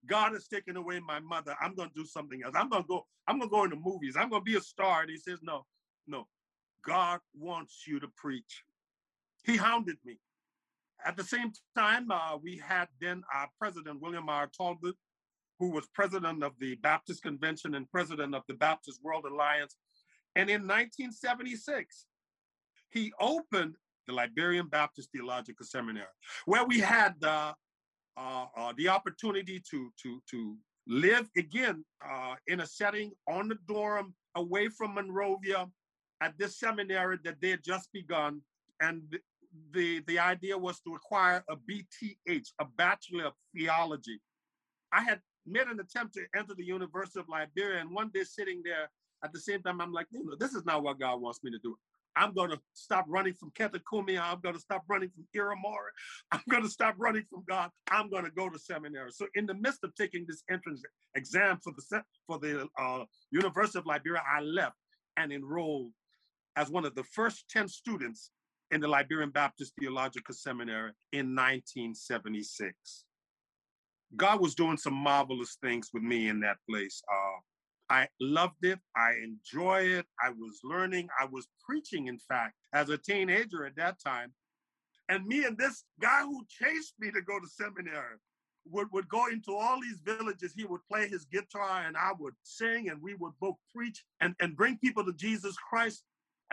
God 0.06 0.32
has 0.32 0.46
taken 0.46 0.76
away 0.76 1.00
my 1.00 1.20
mother. 1.20 1.56
I'm 1.60 1.74
going 1.74 1.88
to 1.88 1.94
do 1.94 2.04
something 2.04 2.42
else. 2.44 2.54
I'm 2.56 2.70
to 2.70 2.82
go, 2.86 3.06
I'm 3.26 3.38
going 3.38 3.48
to 3.48 3.54
go 3.54 3.64
into 3.64 3.76
movies. 3.76 4.16
I'm 4.18 4.28
going 4.28 4.42
to 4.42 4.50
be 4.50 4.56
a 4.56 4.60
star. 4.60 5.02
And 5.02 5.10
he 5.10 5.16
says, 5.16 5.38
no, 5.42 5.64
no. 6.06 6.26
God 6.86 7.20
wants 7.38 7.84
you 7.86 7.98
to 8.00 8.08
preach. 8.16 8.62
He 9.44 9.56
hounded 9.56 9.96
me. 10.04 10.18
At 11.04 11.16
the 11.16 11.24
same 11.24 11.52
time, 11.76 12.10
uh, 12.10 12.36
we 12.42 12.58
had 12.58 12.88
then 13.00 13.22
our 13.34 13.48
president, 13.58 14.00
William 14.00 14.28
R. 14.28 14.48
Tolbert, 14.58 14.94
who 15.58 15.70
was 15.70 15.86
president 15.94 16.42
of 16.42 16.52
the 16.58 16.76
Baptist 16.76 17.22
Convention 17.22 17.74
and 17.74 17.90
president 17.90 18.34
of 18.34 18.42
the 18.48 18.54
Baptist 18.54 19.00
World 19.02 19.24
Alliance. 19.30 19.76
And 20.34 20.48
in 20.48 20.62
1976, 20.62 22.06
he 22.90 23.12
opened 23.20 23.76
the 24.06 24.14
Liberian 24.14 24.68
Baptist 24.68 25.10
Theological 25.12 25.64
Seminary, 25.64 26.06
where 26.46 26.64
we 26.64 26.80
had 26.80 27.14
uh, 27.22 27.52
uh, 28.16 28.46
uh, 28.56 28.72
the 28.76 28.88
opportunity 28.88 29.62
to 29.70 29.90
to 30.02 30.22
to 30.30 30.56
live 30.86 31.28
again 31.36 31.84
uh, 32.06 32.34
in 32.46 32.60
a 32.60 32.66
setting 32.66 33.12
on 33.28 33.48
the 33.48 33.56
dorm 33.66 34.14
away 34.34 34.68
from 34.68 34.94
Monrovia 34.94 35.66
at 36.24 36.38
this 36.38 36.58
seminary 36.58 37.18
that 37.22 37.36
they 37.42 37.50
had 37.50 37.62
just 37.62 37.92
begun, 37.92 38.40
and 38.80 39.02
the, 39.72 40.02
the 40.06 40.18
idea 40.18 40.56
was 40.56 40.80
to 40.80 40.94
acquire 40.94 41.44
a 41.50 41.56
BTH, 41.56 42.46
a 42.58 42.64
Bachelor 42.76 43.26
of 43.26 43.34
Theology. 43.54 44.18
I 44.90 45.02
had 45.02 45.20
made 45.46 45.66
an 45.66 45.80
attempt 45.80 46.14
to 46.14 46.22
enter 46.34 46.54
the 46.54 46.64
University 46.64 47.20
of 47.20 47.28
Liberia, 47.28 47.80
and 47.80 47.94
one 47.94 48.10
day 48.14 48.24
sitting 48.24 48.62
there 48.64 48.88
at 49.22 49.34
the 49.34 49.38
same 49.38 49.62
time, 49.62 49.82
I'm 49.82 49.92
like, 49.92 50.06
you 50.10 50.24
know, 50.24 50.34
this 50.38 50.54
is 50.54 50.64
not 50.64 50.82
what 50.82 50.98
God 50.98 51.20
wants 51.20 51.40
me 51.44 51.50
to 51.50 51.58
do. 51.58 51.76
I'm 52.16 52.32
going 52.32 52.50
to 52.50 52.60
stop 52.72 53.04
running 53.08 53.34
from 53.34 53.50
Ketakumi. 53.50 54.18
I'm 54.20 54.40
going 54.40 54.54
to 54.54 54.60
stop 54.60 54.84
running 54.88 55.10
from 55.10 55.26
Iro 55.34 55.56
I'm 56.30 56.42
going 56.48 56.62
to 56.62 56.68
stop 56.70 56.94
running 56.96 57.24
from 57.28 57.42
God. 57.48 57.70
I'm 57.90 58.08
going 58.08 58.24
to 58.24 58.30
go 58.30 58.48
to 58.48 58.58
seminary. 58.58 59.10
So 59.10 59.26
in 59.34 59.46
the 59.46 59.54
midst 59.54 59.80
of 59.82 59.94
taking 59.96 60.24
this 60.26 60.42
entrance 60.48 60.82
exam 61.16 61.58
for 61.62 61.72
the 61.76 62.02
for 62.26 62.38
the 62.38 62.68
uh, 62.78 63.04
University 63.30 63.78
of 63.78 63.86
Liberia, 63.86 64.22
I 64.30 64.40
left 64.40 64.76
and 65.16 65.32
enrolled 65.32 65.90
as 66.56 66.70
one 66.70 66.84
of 66.84 66.94
the 66.94 67.04
first 67.04 67.48
10 67.50 67.68
students 67.68 68.30
in 68.70 68.80
the 68.80 68.88
Liberian 68.88 69.30
Baptist 69.30 69.72
Theological 69.78 70.34
Seminary 70.34 70.92
in 71.12 71.34
1976. 71.34 73.04
God 74.16 74.40
was 74.40 74.54
doing 74.54 74.76
some 74.76 74.94
marvelous 74.94 75.56
things 75.62 75.90
with 75.92 76.02
me 76.02 76.28
in 76.28 76.40
that 76.40 76.56
place. 76.68 77.02
Uh, 77.12 77.40
I 77.90 78.08
loved 78.20 78.64
it. 78.64 78.78
I 78.96 79.12
enjoy 79.22 79.82
it. 79.82 80.06
I 80.22 80.30
was 80.30 80.60
learning. 80.64 81.08
I 81.20 81.26
was 81.26 81.46
preaching, 81.64 82.06
in 82.06 82.18
fact, 82.18 82.54
as 82.72 82.88
a 82.88 82.98
teenager 82.98 83.66
at 83.66 83.76
that 83.76 83.96
time. 84.04 84.32
And 85.08 85.26
me 85.26 85.44
and 85.44 85.58
this 85.58 85.84
guy 86.00 86.22
who 86.22 86.46
chased 86.48 86.94
me 86.98 87.10
to 87.10 87.20
go 87.20 87.38
to 87.38 87.46
seminary 87.46 88.16
would, 88.70 88.88
would 88.92 89.08
go 89.08 89.26
into 89.26 89.54
all 89.54 89.80
these 89.80 90.00
villages. 90.04 90.54
He 90.56 90.64
would 90.64 90.80
play 90.90 91.08
his 91.08 91.26
guitar 91.26 91.84
and 91.86 91.96
I 91.96 92.12
would 92.18 92.34
sing 92.42 92.88
and 92.88 93.02
we 93.02 93.14
would 93.14 93.32
both 93.40 93.56
preach 93.74 94.02
and, 94.20 94.34
and 94.40 94.56
bring 94.56 94.78
people 94.78 95.04
to 95.04 95.12
Jesus 95.12 95.56
Christ 95.56 96.04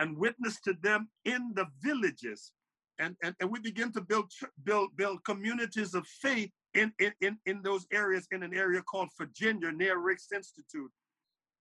and 0.02 0.18
witness 0.18 0.60
to 0.60 0.74
them 0.82 1.08
in 1.24 1.52
the 1.54 1.66
villages. 1.80 2.50
And, 2.98 3.14
and, 3.22 3.34
and 3.38 3.48
we 3.50 3.60
begin 3.60 3.92
to 3.92 4.00
build 4.00 4.30
build 4.64 4.90
build 4.96 5.24
communities 5.24 5.94
of 5.94 6.04
faith 6.06 6.50
in, 6.74 6.92
in, 7.20 7.38
in 7.46 7.62
those 7.62 7.86
areas 7.92 8.26
in 8.32 8.42
an 8.42 8.52
area 8.52 8.82
called 8.82 9.10
Virginia 9.16 9.70
near 9.70 9.98
Ricks 9.98 10.28
Institute. 10.34 10.90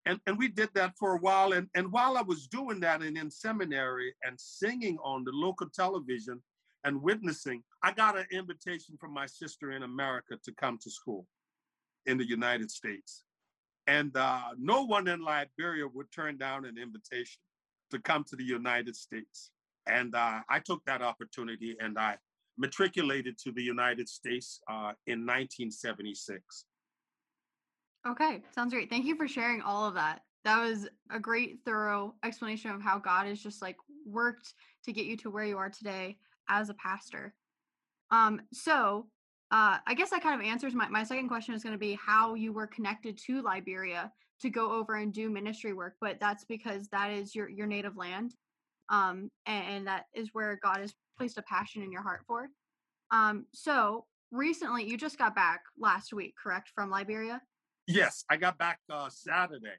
And, 0.07 0.19
and 0.25 0.39
we 0.39 0.47
did 0.47 0.69
that 0.73 0.93
for 0.97 1.15
a 1.15 1.19
while. 1.19 1.53
And, 1.53 1.67
and 1.75 1.91
while 1.91 2.17
I 2.17 2.23
was 2.23 2.47
doing 2.47 2.79
that 2.79 3.03
and 3.03 3.15
in 3.15 3.29
seminary 3.29 4.15
and 4.23 4.35
singing 4.39 4.97
on 5.03 5.23
the 5.23 5.31
local 5.31 5.67
television 5.69 6.41
and 6.83 6.99
witnessing, 6.99 7.61
I 7.83 7.91
got 7.91 8.17
an 8.17 8.25
invitation 8.31 8.97
from 8.99 9.13
my 9.13 9.27
sister 9.27 9.71
in 9.71 9.83
America 9.83 10.35
to 10.43 10.51
come 10.53 10.79
to 10.81 10.89
school 10.89 11.27
in 12.07 12.17
the 12.17 12.27
United 12.27 12.71
States. 12.71 13.23
And 13.85 14.15
uh, 14.17 14.55
no 14.57 14.83
one 14.83 15.07
in 15.07 15.21
Liberia 15.21 15.87
would 15.93 16.11
turn 16.11 16.37
down 16.37 16.65
an 16.65 16.77
invitation 16.79 17.39
to 17.91 17.99
come 17.99 18.23
to 18.25 18.35
the 18.35 18.43
United 18.43 18.95
States. 18.95 19.51
And 19.87 20.15
uh, 20.15 20.39
I 20.49 20.59
took 20.59 20.83
that 20.85 21.01
opportunity 21.01 21.75
and 21.79 21.97
I 21.97 22.17
matriculated 22.57 23.37
to 23.39 23.51
the 23.51 23.63
United 23.63 24.07
States 24.07 24.61
uh, 24.69 24.93
in 25.07 25.25
1976. 25.25 26.65
Okay, 28.07 28.41
sounds 28.53 28.73
great. 28.73 28.89
Thank 28.89 29.05
you 29.05 29.15
for 29.15 29.27
sharing 29.27 29.61
all 29.61 29.87
of 29.87 29.93
that. 29.95 30.21
That 30.43 30.59
was 30.59 30.87
a 31.11 31.19
great, 31.19 31.59
thorough 31.65 32.15
explanation 32.23 32.71
of 32.71 32.81
how 32.81 32.97
God 32.97 33.27
has 33.27 33.41
just 33.41 33.61
like 33.61 33.77
worked 34.05 34.53
to 34.85 34.91
get 34.91 35.05
you 35.05 35.15
to 35.17 35.29
where 35.29 35.45
you 35.45 35.57
are 35.57 35.69
today 35.69 36.17
as 36.49 36.69
a 36.69 36.73
pastor. 36.75 37.33
Um, 38.09 38.41
so 38.51 39.07
uh, 39.51 39.77
I 39.85 39.93
guess 39.93 40.09
that 40.09 40.23
kind 40.23 40.39
of 40.39 40.45
answers 40.45 40.73
my, 40.73 40.87
my 40.89 41.03
second 41.03 41.27
question 41.27 41.53
is 41.53 41.63
going 41.63 41.75
to 41.75 41.79
be 41.79 41.97
how 42.03 42.33
you 42.33 42.53
were 42.53 42.67
connected 42.67 43.17
to 43.27 43.41
Liberia 43.41 44.11
to 44.41 44.49
go 44.49 44.71
over 44.71 44.95
and 44.95 45.13
do 45.13 45.29
ministry 45.29 45.73
work, 45.73 45.95
but 46.01 46.19
that's 46.19 46.45
because 46.45 46.87
that 46.89 47.11
is 47.11 47.35
your, 47.35 47.49
your 47.49 47.67
native 47.67 47.97
land. 47.97 48.35
Um, 48.89 49.29
and, 49.45 49.65
and 49.67 49.87
that 49.87 50.05
is 50.13 50.29
where 50.33 50.59
God 50.61 50.77
has 50.77 50.93
placed 51.17 51.37
a 51.37 51.43
passion 51.43 51.81
in 51.83 51.91
your 51.91 52.01
heart 52.01 52.21
for. 52.27 52.49
Um, 53.11 53.45
so 53.53 54.05
recently 54.31 54.87
you 54.87 54.97
just 54.97 55.17
got 55.17 55.35
back 55.35 55.61
last 55.77 56.13
week, 56.13 56.33
correct, 56.41 56.71
from 56.73 56.89
Liberia? 56.89 57.41
Yes, 57.87 58.23
I 58.29 58.37
got 58.37 58.57
back 58.57 58.79
uh, 58.89 59.09
Saturday. 59.09 59.75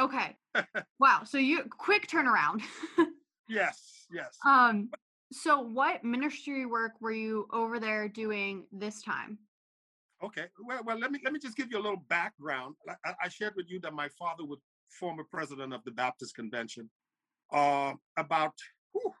Okay. 0.00 0.36
wow. 0.98 1.22
So 1.24 1.38
you 1.38 1.64
quick 1.78 2.08
turnaround. 2.08 2.62
yes, 3.48 4.06
yes. 4.10 4.36
Um 4.46 4.90
so 5.32 5.60
what 5.60 6.04
ministry 6.04 6.66
work 6.66 6.92
were 7.00 7.12
you 7.12 7.46
over 7.52 7.80
there 7.80 8.08
doing 8.08 8.66
this 8.70 9.02
time? 9.02 9.38
Okay. 10.22 10.44
Well, 10.64 10.82
well, 10.84 10.98
let 10.98 11.10
me 11.10 11.20
let 11.24 11.32
me 11.32 11.40
just 11.40 11.56
give 11.56 11.68
you 11.70 11.78
a 11.78 11.82
little 11.82 12.04
background. 12.08 12.76
I, 13.04 13.14
I 13.24 13.28
shared 13.28 13.54
with 13.56 13.66
you 13.68 13.80
that 13.80 13.92
my 13.92 14.08
father 14.18 14.44
was 14.44 14.60
former 14.90 15.24
president 15.24 15.72
of 15.72 15.82
the 15.84 15.90
Baptist 15.90 16.34
Convention. 16.34 16.88
Uh, 17.52 17.94
about 18.16 18.52
whew, 18.92 19.12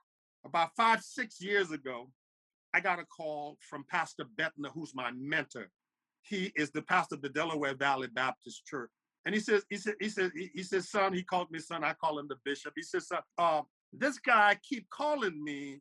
about 0.44 0.70
five 0.76 1.02
six 1.02 1.40
years 1.40 1.70
ago, 1.70 2.08
I 2.72 2.80
got 2.80 3.00
a 3.00 3.04
call 3.04 3.58
from 3.60 3.84
Pastor 3.90 4.24
Bettner, 4.38 4.70
who's 4.72 4.94
my 4.94 5.10
mentor. 5.12 5.68
He 6.22 6.52
is 6.54 6.70
the 6.70 6.82
pastor 6.82 7.16
of 7.16 7.22
the 7.22 7.28
Delaware 7.28 7.74
Valley 7.74 8.08
Baptist 8.12 8.64
Church. 8.64 8.90
And 9.24 9.34
he 9.34 9.40
says, 9.40 9.64
he 9.70 9.76
said, 9.76 9.94
he 10.00 10.08
said, 10.08 10.30
he 10.34 10.62
says, 10.62 10.90
son, 10.90 11.12
he 11.12 11.22
called 11.22 11.50
me 11.50 11.58
son. 11.58 11.84
I 11.84 11.94
call 11.94 12.18
him 12.18 12.26
the 12.28 12.36
bishop. 12.44 12.72
He 12.76 12.82
says, 12.82 13.08
son, 13.08 13.20
uh, 13.38 13.62
this 13.92 14.18
guy 14.18 14.56
keep 14.68 14.88
calling 14.90 15.42
me 15.42 15.80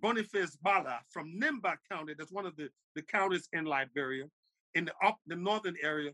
Boniface 0.00 0.56
Bala 0.56 1.00
from 1.10 1.32
Nimba 1.40 1.76
County. 1.90 2.14
That's 2.16 2.32
one 2.32 2.46
of 2.46 2.56
the, 2.56 2.68
the 2.94 3.02
counties 3.02 3.48
in 3.52 3.64
Liberia, 3.64 4.24
in 4.74 4.86
the 4.86 4.92
up 5.04 5.18
the 5.26 5.36
northern 5.36 5.76
area, 5.82 6.12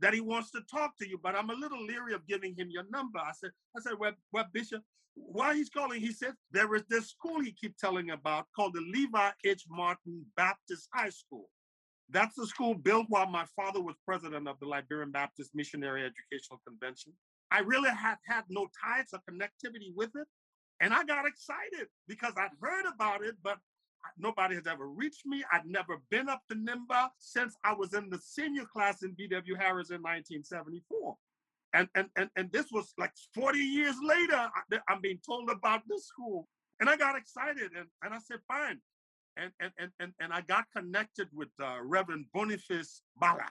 that 0.00 0.14
he 0.14 0.20
wants 0.20 0.50
to 0.52 0.60
talk 0.70 0.96
to 0.98 1.08
you. 1.08 1.18
But 1.22 1.34
I'm 1.34 1.50
a 1.50 1.54
little 1.54 1.82
leery 1.84 2.14
of 2.14 2.26
giving 2.26 2.54
him 2.56 2.68
your 2.70 2.84
number. 2.90 3.18
I 3.18 3.32
said, 3.32 3.50
I 3.76 3.80
said, 3.80 3.94
well, 3.98 4.12
well 4.32 4.46
Bishop, 4.52 4.82
why 5.14 5.54
he's 5.54 5.70
calling? 5.70 6.00
He 6.00 6.12
said 6.12 6.34
there 6.50 6.74
is 6.74 6.84
this 6.88 7.08
school 7.08 7.40
he 7.40 7.52
keep 7.52 7.76
telling 7.78 8.10
about 8.10 8.46
called 8.54 8.74
the 8.74 8.84
Levi 8.92 9.30
H. 9.44 9.64
Martin 9.68 10.24
Baptist 10.36 10.88
High 10.92 11.10
School. 11.10 11.48
That's 12.10 12.36
the 12.36 12.46
school 12.46 12.74
built 12.74 13.06
while 13.08 13.28
my 13.28 13.44
father 13.56 13.82
was 13.82 13.96
president 14.04 14.46
of 14.46 14.60
the 14.60 14.66
Liberian 14.66 15.10
Baptist 15.10 15.50
Missionary 15.54 16.04
Educational 16.04 16.60
Convention. 16.66 17.12
I 17.50 17.60
really 17.60 17.90
had 17.90 18.16
had 18.26 18.44
no 18.48 18.68
ties 18.84 19.06
or 19.12 19.20
connectivity 19.28 19.94
with 19.94 20.10
it. 20.14 20.26
And 20.80 20.92
I 20.92 21.04
got 21.04 21.26
excited 21.26 21.88
because 22.06 22.34
I'd 22.36 22.50
heard 22.60 22.84
about 22.86 23.24
it, 23.24 23.34
but 23.42 23.58
nobody 24.18 24.54
has 24.54 24.66
ever 24.66 24.88
reached 24.88 25.26
me. 25.26 25.44
I'd 25.52 25.66
never 25.66 25.98
been 26.10 26.28
up 26.28 26.42
to 26.50 26.56
Nimba 26.56 27.08
since 27.18 27.56
I 27.64 27.74
was 27.74 27.94
in 27.94 28.10
the 28.10 28.18
senior 28.18 28.64
class 28.64 29.02
in 29.02 29.12
B.W. 29.12 29.54
Harris 29.56 29.90
in 29.90 30.02
1974. 30.02 31.16
And, 31.74 31.88
and, 31.94 32.08
and, 32.16 32.30
and 32.36 32.50
this 32.52 32.66
was 32.72 32.94
like 32.98 33.12
40 33.34 33.58
years 33.58 33.96
later, 34.02 34.48
I'm 34.88 35.00
being 35.00 35.20
told 35.24 35.50
about 35.50 35.82
this 35.88 36.06
school. 36.06 36.48
And 36.80 36.88
I 36.88 36.96
got 36.96 37.16
excited 37.16 37.72
and, 37.76 37.86
and 38.02 38.14
I 38.14 38.18
said, 38.18 38.38
fine. 38.48 38.80
And, 39.36 39.50
and, 39.60 39.72
and, 39.78 39.90
and, 40.00 40.12
and 40.20 40.32
I 40.32 40.40
got 40.42 40.64
connected 40.74 41.28
with 41.34 41.48
uh, 41.62 41.76
Reverend 41.82 42.26
Boniface 42.32 43.02
Bala. 43.18 43.48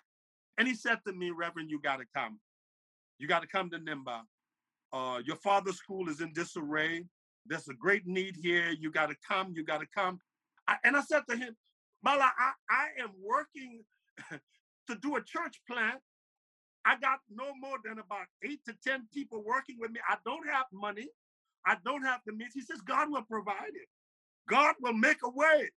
And 0.58 0.68
he 0.68 0.74
said 0.74 1.00
to 1.06 1.14
me, 1.14 1.32
Reverend, 1.32 1.70
you 1.70 1.80
got 1.80 1.98
to 1.98 2.06
come. 2.16 2.40
You 3.20 3.28
got 3.28 3.42
to 3.42 3.48
come 3.48 3.70
to 3.72 3.78
Nimba. 3.78 4.22
Uh, 4.94 5.22
your 5.26 5.36
father's 5.38 5.78
school 5.78 6.10
is 6.10 6.22
in 6.22 6.34
disarray. 6.34 7.04
There's 7.46 7.68
a 7.68 7.74
great 7.74 8.08
need 8.08 8.36
here. 8.42 8.72
You 8.72 8.92
got 8.92 9.10
to 9.10 9.16
come. 9.28 9.52
You 9.54 9.64
got 9.64 9.82
to 9.82 9.88
come. 9.96 10.20
I, 10.68 10.78
and 10.84 10.96
I 10.98 11.02
said 11.02 11.24
to 11.30 11.38
him, 11.38 11.56
Bala, 12.04 12.32
I, 12.38 12.52
I 12.70 13.04
am 13.04 13.12
working 13.22 13.84
to 14.88 14.96
do 15.02 15.16
a 15.16 15.22
church 15.22 15.60
plant. 15.70 16.00
I 16.86 16.98
got 17.00 17.20
no 17.34 17.54
more 17.60 17.78
than 17.84 17.94
about 18.00 18.28
eight 18.44 18.60
to 18.68 18.76
10 18.86 19.08
people 19.14 19.44
working 19.44 19.78
with 19.80 19.92
me. 19.92 20.00
I 20.08 20.18
don't 20.26 20.48
have 20.48 20.66
money. 20.72 21.10
I 21.66 21.78
don't 21.84 22.04
have 22.04 22.22
the 22.26 22.34
means. 22.34 22.54
He 22.54 22.62
says, 22.62 22.80
God 22.82 23.10
will 23.10 23.24
provide 23.24 23.74
it. 23.74 23.88
God 24.48 24.76
will 24.82 24.94
make 24.94 25.18
a 25.24 25.30
way. 25.30 25.70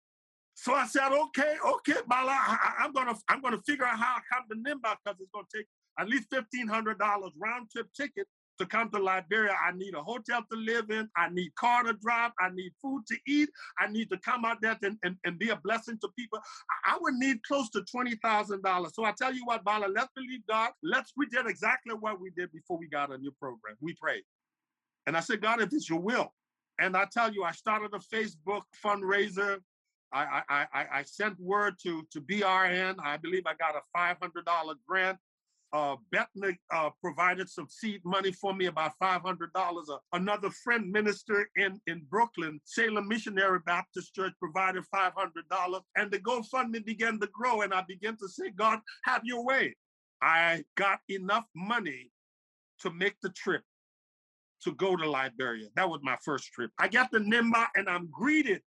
So 0.55 0.75
I 0.75 0.87
said, 0.87 1.13
okay, 1.13 1.55
okay, 1.65 2.01
Bala, 2.07 2.33
I, 2.33 2.85
am 2.85 2.93
gonna 2.93 3.15
I'm 3.29 3.41
gonna 3.41 3.63
figure 3.65 3.85
out 3.87 3.99
how 3.99 4.17
I 4.17 4.21
come 4.35 4.45
to 4.51 4.57
Nimba 4.57 4.97
because 5.05 5.21
it's 5.21 5.31
gonna 5.33 5.47
take 5.55 5.67
at 5.99 6.09
least 6.09 6.27
fifteen 6.31 6.67
hundred 6.67 6.99
dollars 6.99 7.31
round 7.39 7.71
trip 7.71 7.87
ticket 7.97 8.27
to 8.59 8.67
come 8.67 8.91
to 8.91 8.99
Liberia. 8.99 9.55
I 9.65 9.73
need 9.73 9.95
a 9.95 10.03
hotel 10.03 10.43
to 10.51 10.59
live 10.59 10.91
in. 10.91 11.09
I 11.17 11.29
need 11.31 11.55
car 11.55 11.85
to 11.85 11.93
drive. 11.95 12.33
I 12.41 12.51
need 12.51 12.73
food 12.81 13.03
to 13.09 13.17
eat. 13.27 13.49
I 13.79 13.89
need 13.89 14.11
to 14.11 14.19
come 14.19 14.45
out 14.45 14.61
there 14.61 14.77
and, 14.83 14.99
and, 15.03 15.17
and 15.25 15.39
be 15.39 15.51
a 15.51 15.57
blessing 15.57 15.99
to 16.01 16.09
people. 16.19 16.41
I, 16.87 16.95
I 16.95 16.99
would 17.01 17.15
need 17.15 17.43
close 17.45 17.71
to 17.71 17.81
$20,000. 17.81 18.95
So 18.95 19.05
I 19.05 19.13
tell 19.13 19.35
you 19.35 19.45
what, 19.45 19.65
Bala, 19.65 19.87
let's 19.87 20.11
believe 20.15 20.41
God. 20.49 20.71
Let's, 20.83 21.13
we 21.17 21.27
did 21.27 21.47
exactly 21.47 21.95
what 21.95 22.21
we 22.21 22.31
did 22.31 22.53
before 22.53 22.79
we 22.79 22.89
got 22.89 23.13
a 23.13 23.19
new 23.19 23.33
program. 23.41 23.77
We 23.81 23.95
prayed. 23.95 24.23
And 25.07 25.17
I 25.17 25.21
said, 25.21 25.41
God, 25.41 25.63
if 25.63 25.73
it's 25.73 25.89
your 25.89 26.01
will, 26.01 26.33
and 26.79 26.97
I 26.97 27.07
tell 27.13 27.33
you, 27.33 27.43
I 27.43 27.53
started 27.53 27.91
a 27.93 27.99
Facebook 27.99 28.63
fundraiser. 28.85 29.59
I, 30.13 30.43
I, 30.49 30.67
I, 30.73 30.87
I 30.93 31.03
sent 31.03 31.39
word 31.41 31.75
to, 31.83 32.07
to 32.13 32.21
BRN. 32.21 32.97
I 33.03 33.17
believe 33.17 33.45
I 33.47 33.55
got 33.55 33.75
a 33.75 33.99
$500 33.99 34.75
grant. 34.87 35.19
Uh, 35.73 35.97
Bettner 36.15 36.57
uh, 36.73 36.91
provided 37.03 37.49
some 37.49 37.69
seed 37.69 38.01
money 38.05 38.33
for 38.33 38.55
me, 38.55 38.67
about 38.67 38.93
$500. 39.03 39.49
Uh, 39.55 39.97
another 40.15 40.51
friend 40.51 40.91
minister 40.91 41.49
in, 41.57 41.79
in 41.87 42.03
Brooklyn, 42.09 42.59
Salem 42.65 43.07
Missionary 43.07 43.59
Baptist 43.67 44.15
Church, 44.15 44.33
provided 44.41 44.85
$500. 44.95 45.81
And 45.97 46.11
the 46.11 46.19
GoFundMe 46.21 46.85
began 46.85 47.21
to 47.21 47.29
grow. 47.33 47.61
And 47.61 47.75
I 47.75 47.83
began 47.87 48.17
to 48.17 48.29
say, 48.29 48.51
God, 48.51 48.79
have 49.05 49.23
your 49.25 49.45
way. 49.45 49.75
I 50.23 50.65
got 50.77 51.01
enough 51.09 51.45
money 51.55 52.11
to 52.81 52.91
make 52.91 53.17
the 53.23 53.31
trip 53.31 53.63
to 54.63 54.73
go 54.73 54.97
to 54.97 55.09
Liberia. 55.09 55.69
That 55.77 55.89
was 55.89 56.01
my 56.03 56.17
first 56.25 56.53
trip. 56.53 56.71
I 56.79 56.89
got 56.89 57.13
to 57.13 57.21
Nimba 57.21 57.67
and 57.77 57.89
I'm 57.89 58.09
greeted. 58.11 58.63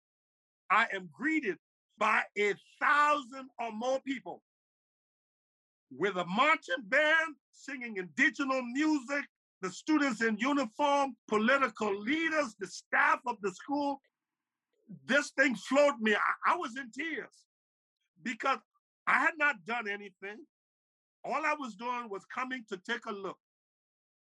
I 0.69 0.87
am 0.93 1.09
greeted 1.13 1.57
by 1.97 2.23
a 2.37 2.53
thousand 2.81 3.49
or 3.59 3.71
more 3.71 3.99
people 4.05 4.41
with 5.95 6.15
a 6.17 6.25
marching 6.25 6.83
band 6.83 7.35
singing 7.51 7.97
indigenous 7.97 8.63
music, 8.73 9.25
the 9.61 9.69
students 9.69 10.21
in 10.21 10.37
uniform, 10.37 11.15
political 11.27 11.95
leaders, 11.99 12.55
the 12.59 12.67
staff 12.67 13.19
of 13.25 13.37
the 13.41 13.51
school. 13.51 14.01
This 15.05 15.31
thing 15.31 15.55
floored 15.55 15.99
me. 15.99 16.15
I, 16.15 16.53
I 16.53 16.55
was 16.57 16.77
in 16.77 16.91
tears 16.91 17.33
because 18.23 18.59
I 19.05 19.19
had 19.19 19.33
not 19.37 19.65
done 19.65 19.87
anything. 19.87 20.45
All 21.23 21.45
I 21.45 21.55
was 21.59 21.75
doing 21.75 22.09
was 22.09 22.23
coming 22.33 22.63
to 22.69 22.79
take 22.89 23.05
a 23.05 23.11
look. 23.11 23.37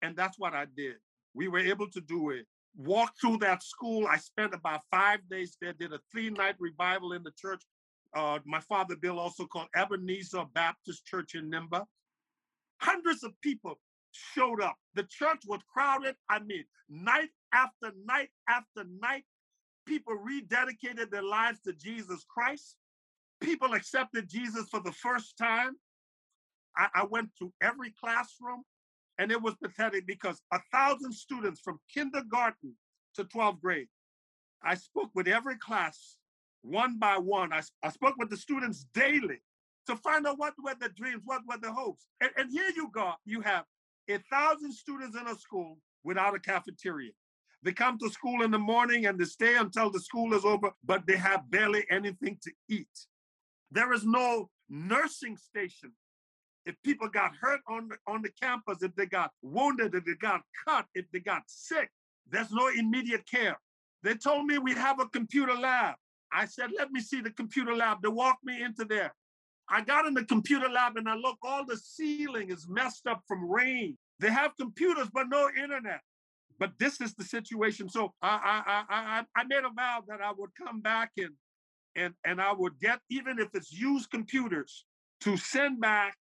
And 0.02 0.16
that's 0.16 0.40
what 0.40 0.54
I 0.54 0.66
did 0.76 0.96
we 1.36 1.50
were 1.50 1.60
able 1.60 1.88
to 1.92 2.02
do 2.02 2.32
it. 2.32 2.48
Walk 2.78 3.14
through 3.20 3.38
that 3.38 3.62
school. 3.62 4.08
I 4.08 4.18
spent 4.18 4.54
about 4.54 4.82
five 4.90 5.20
days 5.30 5.58
there, 5.62 5.74
did 5.74 5.94
a 5.94 6.00
three 6.12 6.30
night 6.30 6.56
revival 6.60 7.14
in 7.14 7.24
the 7.24 7.32
church. 7.38 7.62
Uh, 8.16 8.40
my 8.46 8.62
father 8.62 8.96
Bill 8.96 9.20
also 9.20 9.46
called 9.46 9.68
Ebenezer 9.76 10.46
Baptist 10.54 11.06
Church 11.06 11.36
in 11.36 11.52
Nimba. 11.52 11.84
Hundreds 12.80 13.24
of 13.24 13.34
people 13.42 13.80
showed 14.12 14.62
up. 14.62 14.78
The 14.96 15.04
church 15.04 15.42
was 15.46 15.60
crowded. 15.72 16.16
I 16.30 16.40
mean, 16.40 16.64
night 16.90 17.30
after 17.54 17.92
night 18.06 18.30
after 18.48 18.86
night, 19.02 19.26
people 19.86 20.18
rededicated 20.18 21.12
their 21.12 21.24
lives 21.24 21.60
to 21.62 21.74
Jesus 21.74 22.26
Christ. 22.30 22.78
People 23.42 23.74
accepted 23.74 24.30
Jesus 24.30 24.70
for 24.70 24.80
the 24.80 24.94
first 24.94 25.38
time. 25.38 25.74
I, 26.78 26.88
I 26.96 27.06
went 27.06 27.30
to 27.40 27.52
every 27.62 27.94
classroom. 28.00 28.64
And 29.18 29.32
it 29.32 29.42
was 29.42 29.56
pathetic 29.64 30.06
because 30.06 30.42
a 30.52 30.60
thousand 30.74 31.14
students 31.14 31.62
from 31.62 31.80
kindergarten 31.94 32.74
to 33.16 33.24
12th 33.24 33.62
grade, 33.62 33.88
I 34.64 34.76
spoke 34.76 35.10
with 35.14 35.28
every 35.28 35.58
class 35.58 36.18
one 36.66 36.98
by 36.98 37.18
one. 37.18 37.54
I, 37.54 37.62
I 37.84 37.90
spoke 37.90 38.16
with 38.18 38.30
the 38.30 38.38
students 38.38 38.86
daily 38.94 39.42
to 39.88 39.96
find 39.96 40.26
out 40.26 40.40
what 40.40 40.54
were 40.64 40.76
the 40.80 40.90
dreams, 40.90 41.22
what 41.26 41.42
were 41.48 41.58
the 41.62 41.72
hopes. 41.72 42.08
And, 42.22 42.32
and 42.38 42.52
here 42.52 42.70
you 42.76 42.90
go, 42.94 43.14
you 43.26 43.42
have 43.42 43.66
a 44.10 44.18
thousand 44.32 44.74
students 44.74 45.18
in 45.18 45.28
a 45.28 45.36
school 45.36 45.78
without 46.04 46.36
a 46.36 46.40
cafeteria. 46.40 47.12
They 47.64 47.72
come 47.72 47.98
to 48.00 48.10
school 48.10 48.44
in 48.44 48.52
the 48.52 48.60
morning 48.60 49.06
and 49.06 49.20
they 49.20 49.26
stay 49.26 49.56
until 49.56 49.90
the 49.90 50.00
school 50.00 50.34
is 50.34 50.46
over, 50.46 50.72
but 50.84 51.08
they 51.08 51.18
have 51.18 51.50
barely 51.50 51.86
anything 51.90 52.38
to 52.44 52.52
eat. 52.70 52.88
There 53.72 53.94
is 53.94 54.06
no 54.06 54.50
nursing 54.70 55.38
station 55.38 55.92
if 56.66 56.76
people 56.84 57.08
got 57.08 57.36
hurt 57.40 57.62
on 57.68 57.90
the, 57.90 57.98
on 58.08 58.22
the 58.22 58.32
campus, 58.42 58.82
if 58.82 58.96
they 58.96 59.06
got 59.06 59.32
wounded, 59.42 59.94
if 59.94 60.06
they 60.06 60.16
got 60.16 60.42
cut, 60.68 60.86
if 60.96 61.06
they 61.12 61.20
got 61.20 61.44
sick, 61.48 61.90
there's 62.30 62.52
no 62.52 62.70
immediate 62.70 63.26
care. 63.30 63.60
They 64.04 64.16
told 64.16 64.46
me 64.46 64.58
we 64.58 64.74
have 64.74 65.00
a 65.00 65.06
computer 65.06 65.54
lab. 65.54 65.96
I 66.36 66.46
said, 66.46 66.72
let 66.78 66.92
me 66.92 67.00
see 67.00 67.22
the 67.22 67.32
computer 67.32 67.74
lab. 67.74 68.02
They 68.02 68.10
walked 68.10 68.44
me 68.44 68.62
into 68.62 68.84
there. 68.84 69.14
I 69.70 69.82
got 69.82 70.06
in 70.06 70.14
the 70.14 70.26
computer 70.26 70.70
lab 70.70 70.98
and 70.98 71.08
I 71.08 71.16
look, 71.16 71.38
all 71.42 71.66
the 71.66 71.78
ceiling 71.78 72.52
is 72.52 72.68
messed 72.68 73.08
up 73.08 73.22
from 73.28 73.50
rain. 73.50 73.98
They 74.20 74.30
have 74.30 74.52
computers, 74.58 75.08
but 75.14 75.28
no 75.30 75.50
internet. 75.50 76.02
But 76.60 76.74
this 76.78 77.02
is 77.02 77.14
the 77.16 77.24
situation. 77.24 77.90
So 77.90 78.14
I, 78.22 78.64
I, 78.68 78.96
I, 78.96 79.24
I 79.36 79.44
made 79.46 79.64
a 79.64 79.74
vow 79.74 80.04
that 80.08 80.22
I 80.22 80.32
would 80.38 80.52
come 80.62 80.82
back 80.82 81.12
and, 81.18 81.32
and, 81.96 82.14
and 82.26 82.42
I 82.42 82.54
would 82.54 82.80
get, 82.80 83.00
even 83.10 83.40
if 83.40 83.48
it's 83.54 83.72
used 83.72 84.12
computers, 84.12 84.86
to 85.22 85.38
send 85.38 85.80
back 85.82 86.16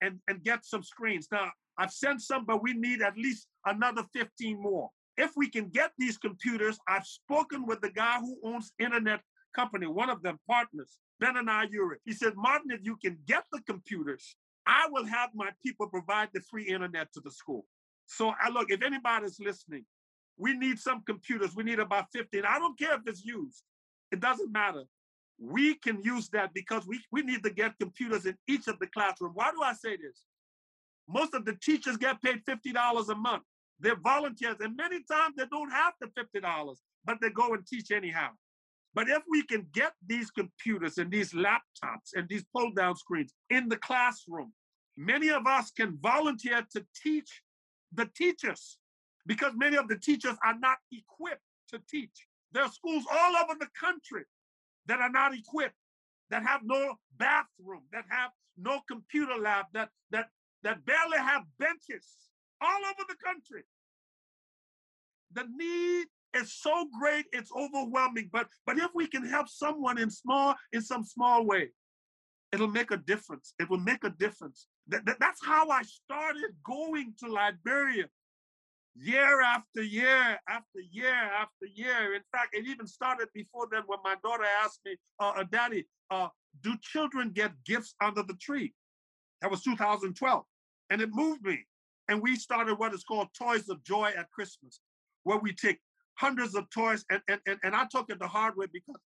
and, 0.00 0.20
and 0.28 0.42
get 0.42 0.64
some 0.64 0.82
screens. 0.82 1.28
Now, 1.32 1.50
I've 1.78 1.90
sent 1.90 2.22
some, 2.22 2.44
but 2.44 2.62
we 2.62 2.74
need 2.74 3.02
at 3.02 3.16
least 3.16 3.48
another 3.66 4.04
15 4.12 4.60
more. 4.60 4.90
If 5.16 5.32
we 5.36 5.48
can 5.48 5.68
get 5.68 5.92
these 5.98 6.18
computers, 6.18 6.78
I've 6.86 7.06
spoken 7.06 7.66
with 7.66 7.80
the 7.80 7.90
guy 7.90 8.18
who 8.20 8.36
owns 8.44 8.72
internet 8.78 9.20
company, 9.54 9.86
one 9.86 10.10
of 10.10 10.22
them 10.22 10.38
partners, 10.48 10.98
Ben 11.20 11.36
and 11.36 11.50
I, 11.50 11.66
He 12.04 12.12
said, 12.12 12.34
Martin, 12.36 12.70
if 12.70 12.80
you 12.82 12.96
can 12.96 13.18
get 13.26 13.44
the 13.52 13.60
computers, 13.66 14.36
I 14.66 14.88
will 14.90 15.04
have 15.04 15.30
my 15.34 15.50
people 15.64 15.88
provide 15.88 16.28
the 16.32 16.40
free 16.50 16.64
internet 16.64 17.12
to 17.14 17.20
the 17.20 17.30
school. 17.30 17.66
So 18.06 18.32
I 18.40 18.50
look, 18.50 18.70
if 18.70 18.82
anybody's 18.82 19.38
listening, 19.40 19.84
we 20.36 20.56
need 20.56 20.78
some 20.78 21.02
computers. 21.06 21.54
We 21.54 21.64
need 21.64 21.78
about 21.78 22.06
15. 22.12 22.42
I 22.46 22.58
don't 22.58 22.78
care 22.78 22.94
if 22.94 23.02
it's 23.06 23.24
used. 23.24 23.62
It 24.10 24.20
doesn't 24.20 24.52
matter. 24.52 24.84
We 25.38 25.74
can 25.74 26.02
use 26.02 26.28
that 26.30 26.52
because 26.54 26.86
we, 26.86 27.00
we 27.12 27.22
need 27.22 27.42
to 27.44 27.50
get 27.50 27.78
computers 27.80 28.26
in 28.26 28.36
each 28.48 28.68
of 28.68 28.78
the 28.78 28.86
classrooms. 28.86 29.34
Why 29.34 29.50
do 29.50 29.62
I 29.62 29.72
say 29.72 29.96
this? 29.96 30.24
Most 31.08 31.34
of 31.34 31.44
the 31.44 31.54
teachers 31.62 31.96
get 31.96 32.22
paid 32.22 32.42
$50 32.48 33.08
a 33.08 33.14
month. 33.14 33.42
They're 33.80 33.96
volunteers, 33.96 34.56
and 34.60 34.76
many 34.76 35.00
times 35.10 35.34
they 35.36 35.44
don't 35.50 35.70
have 35.70 35.94
the 36.00 36.06
$50, 36.06 36.76
but 37.04 37.18
they 37.20 37.30
go 37.30 37.54
and 37.54 37.66
teach 37.66 37.90
anyhow. 37.90 38.30
But 38.94 39.08
if 39.08 39.22
we 39.28 39.42
can 39.42 39.66
get 39.72 39.92
these 40.06 40.30
computers 40.30 40.98
and 40.98 41.10
these 41.10 41.32
laptops 41.32 42.14
and 42.14 42.28
these 42.28 42.44
pull 42.54 42.70
down 42.72 42.96
screens 42.96 43.34
in 43.50 43.68
the 43.68 43.76
classroom, 43.76 44.52
many 44.96 45.30
of 45.30 45.46
us 45.46 45.72
can 45.72 45.98
volunteer 46.00 46.64
to 46.72 46.86
teach 47.02 47.42
the 47.92 48.08
teachers 48.16 48.78
because 49.26 49.52
many 49.56 49.76
of 49.76 49.88
the 49.88 49.98
teachers 49.98 50.36
are 50.44 50.58
not 50.58 50.78
equipped 50.92 51.42
to 51.70 51.80
teach. 51.90 52.28
There 52.52 52.62
are 52.62 52.70
schools 52.70 53.04
all 53.10 53.36
over 53.36 53.54
the 53.58 53.68
country 53.78 54.24
that 54.86 55.00
are 55.00 55.10
not 55.10 55.34
equipped, 55.34 55.74
that 56.30 56.46
have 56.46 56.60
no 56.62 56.94
bathroom, 57.18 57.82
that 57.92 58.04
have 58.08 58.30
no 58.56 58.80
computer 58.88 59.34
lab, 59.36 59.66
that 59.72 59.88
that 60.10 60.28
that 60.62 60.84
barely 60.86 61.18
have 61.18 61.42
benches 61.58 62.06
all 62.60 62.80
over 62.84 63.04
the 63.08 63.16
country. 63.16 63.64
The 65.32 65.44
need 65.56 66.06
is 66.34 66.54
so 66.54 66.88
great, 66.98 67.26
it's 67.32 67.50
overwhelming. 67.56 68.30
But 68.32 68.48
but 68.66 68.78
if 68.78 68.90
we 68.94 69.06
can 69.06 69.26
help 69.26 69.48
someone 69.48 69.98
in 69.98 70.10
small, 70.10 70.54
in 70.72 70.82
some 70.82 71.04
small 71.04 71.44
way, 71.44 71.70
it'll 72.52 72.68
make 72.68 72.90
a 72.90 72.96
difference. 72.96 73.54
It 73.58 73.68
will 73.68 73.80
make 73.80 74.04
a 74.04 74.10
difference. 74.10 74.66
That, 74.88 75.04
that, 75.06 75.18
that's 75.18 75.44
how 75.44 75.70
I 75.70 75.82
started 75.82 76.50
going 76.64 77.14
to 77.20 77.32
Liberia 77.32 78.06
year 78.96 79.42
after 79.42 79.82
year 79.82 80.38
after 80.48 80.80
year 80.90 81.14
after 81.14 81.66
year. 81.74 82.14
In 82.14 82.22
fact, 82.30 82.54
it 82.54 82.66
even 82.66 82.86
started 82.86 83.28
before 83.34 83.66
then 83.70 83.82
when 83.86 83.98
my 84.04 84.14
daughter 84.22 84.44
asked 84.62 84.80
me, 84.84 84.96
uh, 85.18 85.32
uh 85.36 85.44
Daddy, 85.50 85.86
uh, 86.10 86.28
do 86.62 86.74
children 86.80 87.30
get 87.30 87.52
gifts 87.66 87.94
under 88.00 88.22
the 88.22 88.34
tree? 88.34 88.72
That 89.40 89.50
was 89.50 89.62
2012. 89.62 90.44
And 90.90 91.00
it 91.00 91.10
moved 91.12 91.44
me. 91.44 91.64
And 92.08 92.22
we 92.22 92.36
started 92.36 92.78
what 92.78 92.94
is 92.94 93.02
called 93.02 93.28
Toys 93.36 93.68
of 93.68 93.82
Joy 93.82 94.12
at 94.16 94.30
Christmas, 94.30 94.80
where 95.24 95.38
we 95.38 95.54
take 95.54 95.80
hundreds 96.16 96.54
of 96.54 96.68
toys. 96.70 97.04
And, 97.10 97.20
and, 97.28 97.40
and, 97.46 97.58
and 97.62 97.74
I 97.74 97.86
took 97.90 98.10
it 98.10 98.18
the 98.18 98.28
hard 98.28 98.56
way 98.56 98.66
because 98.72 98.96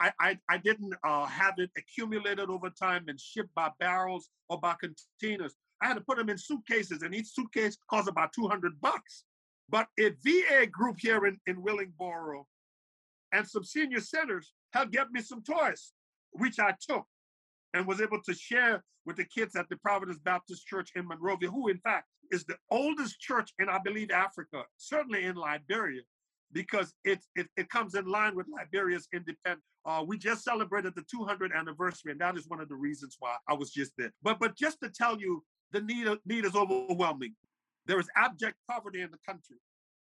I, 0.00 0.12
I, 0.20 0.38
I 0.48 0.58
didn't 0.58 0.94
uh, 1.04 1.26
have 1.26 1.54
it 1.58 1.70
accumulated 1.76 2.48
over 2.50 2.70
time 2.70 3.04
and 3.08 3.20
shipped 3.20 3.54
by 3.54 3.70
barrels 3.78 4.28
or 4.48 4.58
by 4.58 4.74
containers. 4.80 5.54
I 5.80 5.86
had 5.86 5.94
to 5.94 6.00
put 6.00 6.18
them 6.18 6.28
in 6.28 6.38
suitcases, 6.38 7.02
and 7.02 7.14
each 7.14 7.28
suitcase 7.28 7.76
cost 7.88 8.08
about 8.08 8.32
200 8.32 8.80
bucks. 8.80 9.24
But 9.68 9.86
a 10.00 10.10
VA 10.24 10.66
group 10.66 10.96
here 10.98 11.26
in, 11.26 11.38
in 11.46 11.62
Willingboro 11.62 12.44
and 13.32 13.46
some 13.46 13.64
senior 13.64 14.00
centers 14.00 14.52
helped 14.72 14.92
get 14.92 15.10
me 15.10 15.20
some 15.20 15.42
toys, 15.42 15.92
which 16.32 16.58
I 16.58 16.74
took 16.80 17.04
and 17.74 17.86
was 17.86 18.00
able 18.00 18.20
to 18.22 18.34
share 18.34 18.82
with 19.04 19.16
the 19.16 19.24
kids 19.24 19.56
at 19.56 19.68
the 19.68 19.76
Providence 19.76 20.18
Baptist 20.24 20.66
Church 20.66 20.90
in 20.96 21.06
Monrovia, 21.06 21.50
who, 21.50 21.68
in 21.68 21.78
fact, 21.78 22.06
is 22.30 22.44
the 22.44 22.56
oldest 22.70 23.20
church 23.20 23.50
in, 23.58 23.68
I 23.68 23.78
believe, 23.78 24.10
Africa, 24.10 24.64
certainly 24.76 25.24
in 25.24 25.36
Liberia, 25.36 26.02
because 26.52 26.94
it, 27.04 27.20
it, 27.36 27.46
it 27.56 27.68
comes 27.68 27.94
in 27.94 28.06
line 28.06 28.34
with 28.34 28.46
Liberia's 28.48 29.08
independence. 29.12 29.64
Uh, 29.84 30.04
we 30.06 30.18
just 30.18 30.44
celebrated 30.44 30.94
the 30.94 31.04
200th 31.14 31.54
anniversary, 31.54 32.12
and 32.12 32.20
that 32.20 32.36
is 32.36 32.48
one 32.48 32.60
of 32.60 32.68
the 32.68 32.76
reasons 32.76 33.16
why 33.18 33.36
I 33.48 33.54
was 33.54 33.70
just 33.70 33.92
there. 33.98 34.12
But 34.22 34.38
but 34.38 34.56
just 34.56 34.78
to 34.82 34.90
tell 34.90 35.20
you, 35.20 35.44
the 35.72 35.80
need, 35.80 36.08
need 36.26 36.44
is 36.44 36.54
overwhelming. 36.54 37.34
There 37.86 38.00
is 38.00 38.08
abject 38.16 38.56
poverty 38.70 39.00
in 39.00 39.10
the 39.10 39.18
country. 39.26 39.56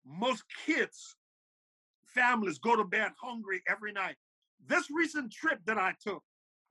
Most 0.06 0.44
kids, 0.66 1.16
families 2.06 2.58
go 2.60 2.76
to 2.76 2.84
bed 2.84 3.12
hungry 3.22 3.62
every 3.68 3.92
night. 3.92 4.16
This 4.66 4.90
recent 4.90 5.32
trip 5.32 5.60
that 5.66 5.78
I 5.78 5.94
took, 6.02 6.24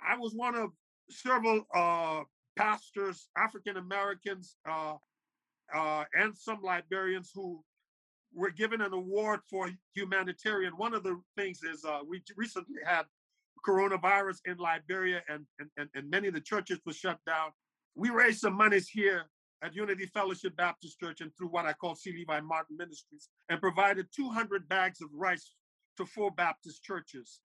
I 0.07 0.17
was 0.17 0.35
one 0.35 0.55
of 0.55 0.71
several 1.11 1.67
uh, 1.75 2.23
pastors, 2.57 3.29
African 3.37 3.77
Americans, 3.77 4.57
uh, 4.69 4.95
uh, 5.75 6.05
and 6.15 6.37
some 6.37 6.61
Liberians 6.63 7.31
who 7.35 7.63
were 8.35 8.51
given 8.51 8.81
an 8.81 8.93
award 8.93 9.41
for 9.49 9.71
humanitarian. 9.95 10.77
One 10.77 10.95
of 10.95 11.03
the 11.03 11.21
things 11.37 11.63
is 11.63 11.85
uh, 11.85 12.01
we 12.07 12.23
recently 12.37 12.81
had 12.85 13.05
coronavirus 13.67 14.39
in 14.47 14.57
Liberia 14.57 15.23
and, 15.29 15.47
and, 15.59 15.89
and 15.95 16.11
many 16.11 16.29
of 16.29 16.35
the 16.35 16.41
churches 16.41 16.81
were 16.85 16.93
shut 16.93 17.19
down. 17.27 17.51
We 17.95 18.11
raised 18.11 18.41
some 18.41 18.55
monies 18.55 18.89
here 18.89 19.25
at 19.63 19.75
Unity 19.75 20.07
Fellowship 20.07 20.57
Baptist 20.57 20.99
Church 20.99 21.21
and 21.21 21.31
through 21.37 21.49
what 21.49 21.67
I 21.67 21.73
call 21.73 21.95
C. 21.95 22.13
Levi 22.13 22.41
Martin 22.41 22.77
Ministries 22.77 23.29
and 23.49 23.61
provided 23.61 24.07
200 24.15 24.69
bags 24.69 25.01
of 25.01 25.09
rice 25.13 25.55
to 25.97 26.07
four 26.07 26.31
Baptist 26.33 26.83
churches 26.83 27.41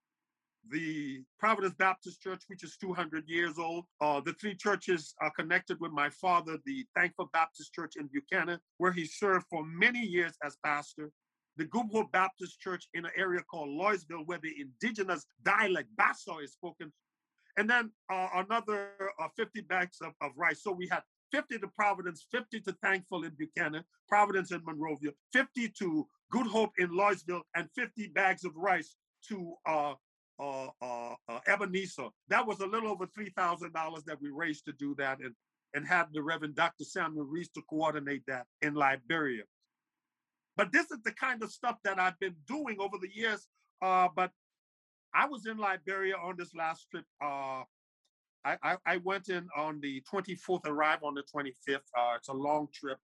the 0.71 1.23
Providence 1.39 1.75
Baptist 1.77 2.21
Church, 2.21 2.43
which 2.47 2.63
is 2.63 2.77
200 2.77 3.27
years 3.27 3.57
old. 3.57 3.85
Uh, 4.01 4.21
the 4.21 4.33
three 4.33 4.55
churches 4.55 5.13
are 5.21 5.31
connected 5.31 5.79
with 5.79 5.91
my 5.91 6.09
father, 6.09 6.57
the 6.65 6.85
Thankful 6.95 7.29
Baptist 7.33 7.73
Church 7.73 7.93
in 7.97 8.07
Buchanan, 8.07 8.59
where 8.77 8.91
he 8.91 9.05
served 9.05 9.45
for 9.49 9.63
many 9.65 9.99
years 9.99 10.33
as 10.43 10.57
pastor. 10.63 11.11
The 11.57 11.65
Good 11.65 11.87
Hope 11.91 12.11
Baptist 12.11 12.59
Church 12.59 12.87
in 12.93 13.05
an 13.05 13.11
area 13.17 13.41
called 13.49 13.69
Loysville, 13.69 14.25
where 14.25 14.39
the 14.41 14.53
indigenous 14.59 15.25
dialect 15.43 15.89
Bassa 15.95 16.37
is 16.43 16.53
spoken. 16.53 16.91
And 17.57 17.67
then 17.67 17.91
uh, 18.11 18.27
another 18.35 18.91
uh, 19.19 19.27
50 19.35 19.61
bags 19.61 19.97
of, 20.01 20.13
of 20.21 20.31
rice. 20.35 20.61
So 20.61 20.71
we 20.71 20.87
had 20.87 21.01
50 21.31 21.57
to 21.59 21.67
Providence, 21.69 22.27
50 22.31 22.61
to 22.61 22.73
Thankful 22.83 23.23
in 23.23 23.31
Buchanan, 23.31 23.83
Providence 24.07 24.51
in 24.51 24.61
Monrovia, 24.63 25.11
50 25.33 25.69
to 25.79 26.07
Good 26.31 26.47
Hope 26.47 26.71
in 26.77 26.89
Loysville, 26.89 27.41
and 27.55 27.67
50 27.75 28.11
bags 28.13 28.45
of 28.45 28.51
rice 28.55 28.95
to 29.29 29.55
uh, 29.67 29.93
uh, 30.39 30.67
uh, 30.81 31.15
uh, 31.29 31.39
Ebenezer. 31.47 32.09
That 32.29 32.45
was 32.45 32.59
a 32.59 32.65
little 32.65 32.91
over 32.91 33.07
$3,000 33.07 34.05
that 34.05 34.21
we 34.21 34.29
raised 34.29 34.65
to 34.65 34.73
do 34.73 34.95
that 34.97 35.19
and, 35.19 35.33
and 35.73 35.87
had 35.87 36.07
the 36.13 36.21
Reverend 36.21 36.55
Dr. 36.55 36.83
Samuel 36.83 37.25
Reese 37.25 37.49
to 37.49 37.61
coordinate 37.69 38.23
that 38.27 38.45
in 38.61 38.73
Liberia. 38.73 39.43
But 40.55 40.71
this 40.71 40.89
is 40.91 40.99
the 41.03 41.11
kind 41.11 41.43
of 41.43 41.51
stuff 41.51 41.77
that 41.83 41.99
I've 41.99 42.19
been 42.19 42.35
doing 42.47 42.77
over 42.79 42.97
the 42.99 43.09
years. 43.13 43.47
Uh, 43.81 44.07
but 44.15 44.31
I 45.13 45.27
was 45.27 45.45
in 45.45 45.57
Liberia 45.57 46.15
on 46.15 46.35
this 46.37 46.53
last 46.55 46.87
trip. 46.89 47.05
Uh, 47.21 47.63
I, 48.45 48.57
I, 48.63 48.77
I, 48.85 48.97
went 48.97 49.29
in 49.29 49.47
on 49.57 49.79
the 49.81 50.01
24th, 50.11 50.65
arrived 50.65 51.03
on 51.03 51.15
the 51.15 51.23
25th. 51.23 51.75
Uh, 51.97 52.15
it's 52.15 52.29
a 52.29 52.33
long 52.33 52.67
trip 52.73 52.97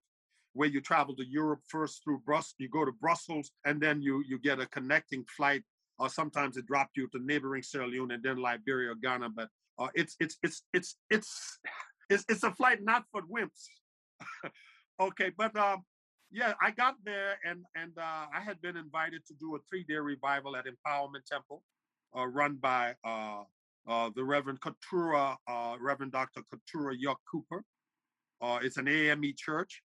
where 0.54 0.70
you 0.70 0.82
travel 0.82 1.16
to 1.16 1.26
Europe 1.26 1.62
first 1.68 2.04
through 2.04 2.20
Brussels. 2.26 2.56
You 2.60 2.70
go 2.70 2.86
to 2.86 2.92
Brussels 2.92 3.52
and 3.66 3.82
then 3.82 4.02
you 4.02 4.24
you 4.28 4.40
get 4.40 4.60
a 4.60 4.68
connecting 4.68 5.26
flight 5.36 5.64
or 6.00 6.10
sometimes 6.10 6.58
it 6.58 6.66
dropped 6.66 6.98
you 6.98 7.08
to 7.10 7.20
neighboring 7.24 7.64
Sierra 7.64 7.88
Leone 7.88 8.12
and 8.12 8.24
then 8.24 8.38
Liberia 8.38 8.92
or 8.92 8.96
Ghana. 8.96 9.30
But 9.30 9.50
uh, 9.80 9.88
it's 9.94 10.16
it's 10.20 10.38
it's 10.44 10.64
it's 10.74 10.98
it's 11.10 11.60
it's 12.10 12.26
it's 12.30 12.44
a 12.44 12.52
flight 12.52 12.80
not 12.82 13.04
for 13.12 13.22
wimps. 13.22 13.68
okay, 15.00 15.32
but 15.38 15.56
um, 15.56 15.84
yeah, 16.32 16.54
I 16.62 16.72
got 16.72 16.96
there 17.04 17.38
and 17.46 17.64
and 17.76 17.92
uh, 17.98 18.26
I 18.34 18.42
had 18.44 18.62
been 18.62 18.78
invited 18.78 19.26
to 19.28 19.34
do 19.40 19.56
a 19.56 19.60
three 19.70 19.84
day 19.84 19.96
revival 19.96 20.56
at 20.56 20.66
Empowerment 20.66 21.26
Temple, 21.26 21.64
uh, 22.18 22.26
run 22.28 22.56
by 22.56 22.96
uh, 23.06 23.44
uh, 23.88 24.10
the 24.16 24.24
Reverend 24.24 24.60
Katura, 24.62 25.36
uh, 25.48 25.76
Reverend 25.80 26.12
Dr. 26.12 26.42
Katura 26.52 26.96
York 26.98 27.20
Cooper. 27.32 27.64
Uh, 28.42 28.60
it's 28.62 28.78
an 28.78 28.88
AME 28.88 29.34
church, 29.38 29.82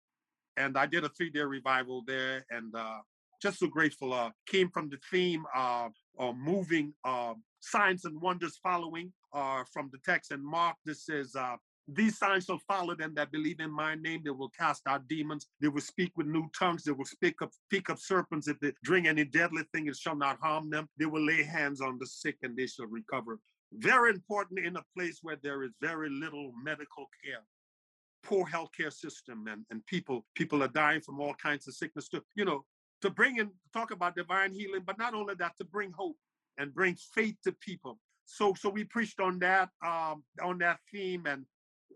and 0.57 0.77
I 0.77 0.85
did 0.85 1.03
a 1.03 1.09
three 1.09 1.29
day 1.29 1.41
revival 1.41 2.03
there, 2.05 2.45
and 2.49 2.75
uh, 2.75 2.99
just 3.43 3.60
so 3.60 3.67
grateful. 3.67 4.13
Uh, 4.13 4.32
came 4.47 4.69
from 4.69 4.89
the 4.89 4.97
theme 5.12 5.43
of 5.56 5.91
uh, 6.17 6.32
moving 6.32 6.93
uh, 7.03 7.34
signs 7.60 8.06
and 8.06 8.19
wonders 8.21 8.58
following 8.63 9.12
uh, 9.34 9.63
from 9.73 9.89
the 9.91 9.99
text. 10.06 10.32
And 10.32 10.43
Mark, 10.43 10.77
this 10.86 11.06
says, 11.06 11.36
uh, 11.36 11.58
these 11.89 12.17
signs 12.17 12.45
shall 12.45 12.62
follow 12.67 12.95
them 12.95 13.13
that 13.15 13.34
believe 13.34 13.60
in 13.60 13.71
my 13.71 13.95
name. 13.95 14.21
They 14.23 14.32
will 14.32 14.53
cast 14.58 14.84
out 14.88 15.08
demons. 15.10 15.47
They 15.62 15.67
will 15.67 15.82
speak 15.82 16.13
with 16.15 16.27
new 16.27 16.49
tongues. 16.58 16.84
They 16.86 16.93
will 16.93 17.06
speak 17.06 17.41
up, 17.41 17.51
pick 17.69 17.89
up 17.89 17.99
serpents. 17.99 18.47
If 18.47 18.60
they 18.62 18.71
drink 18.84 19.06
any 19.08 19.25
deadly 19.25 19.63
thing, 19.73 19.88
it 19.88 19.97
shall 19.97 20.15
not 20.15 20.39
harm 20.41 20.69
them. 20.69 20.88
They 20.97 21.06
will 21.06 21.25
lay 21.25 21.43
hands 21.43 21.82
on 21.82 21.97
the 21.99 22.08
sick 22.08 22.38
and 22.43 22.56
they 22.56 22.67
shall 22.67 22.88
recover. 22.88 23.39
Very 23.73 24.12
important 24.12 24.60
in 24.65 24.77
a 24.77 24.84
place 24.97 25.19
where 25.21 25.38
there 25.43 25.63
is 25.63 25.71
very 25.82 26.10
little 26.10 26.53
medical 26.63 27.08
care. 27.23 27.43
poor 28.23 28.45
healthcare 28.45 28.93
system 28.93 29.47
and, 29.47 29.65
and 29.69 29.86
people 29.86 30.25
people 30.36 30.63
are 30.63 30.69
dying 30.69 31.01
from 31.01 31.19
all 31.19 31.34
kinds 31.36 31.67
of 31.67 31.75
sickness 31.75 32.08
to 32.10 32.23
you 32.36 32.45
know 32.45 32.63
to 33.03 33.09
bring 33.09 33.37
in 33.37 33.51
talk 33.73 33.91
about 33.91 34.15
divine 34.15 34.53
healing 34.53 34.81
but 34.85 34.97
not 34.97 35.13
only 35.13 35.35
that 35.35 35.55
to 35.57 35.65
bring 35.65 35.91
hope 35.91 36.15
and 36.57 36.73
bring 36.73 36.95
faith 37.13 37.35
to 37.43 37.51
people. 37.51 37.99
So 38.25 38.53
so 38.53 38.69
we 38.69 38.85
preached 38.85 39.19
on 39.19 39.39
that 39.39 39.69
um 39.85 40.23
on 40.41 40.57
that 40.59 40.79
theme 40.89 41.25
and 41.25 41.45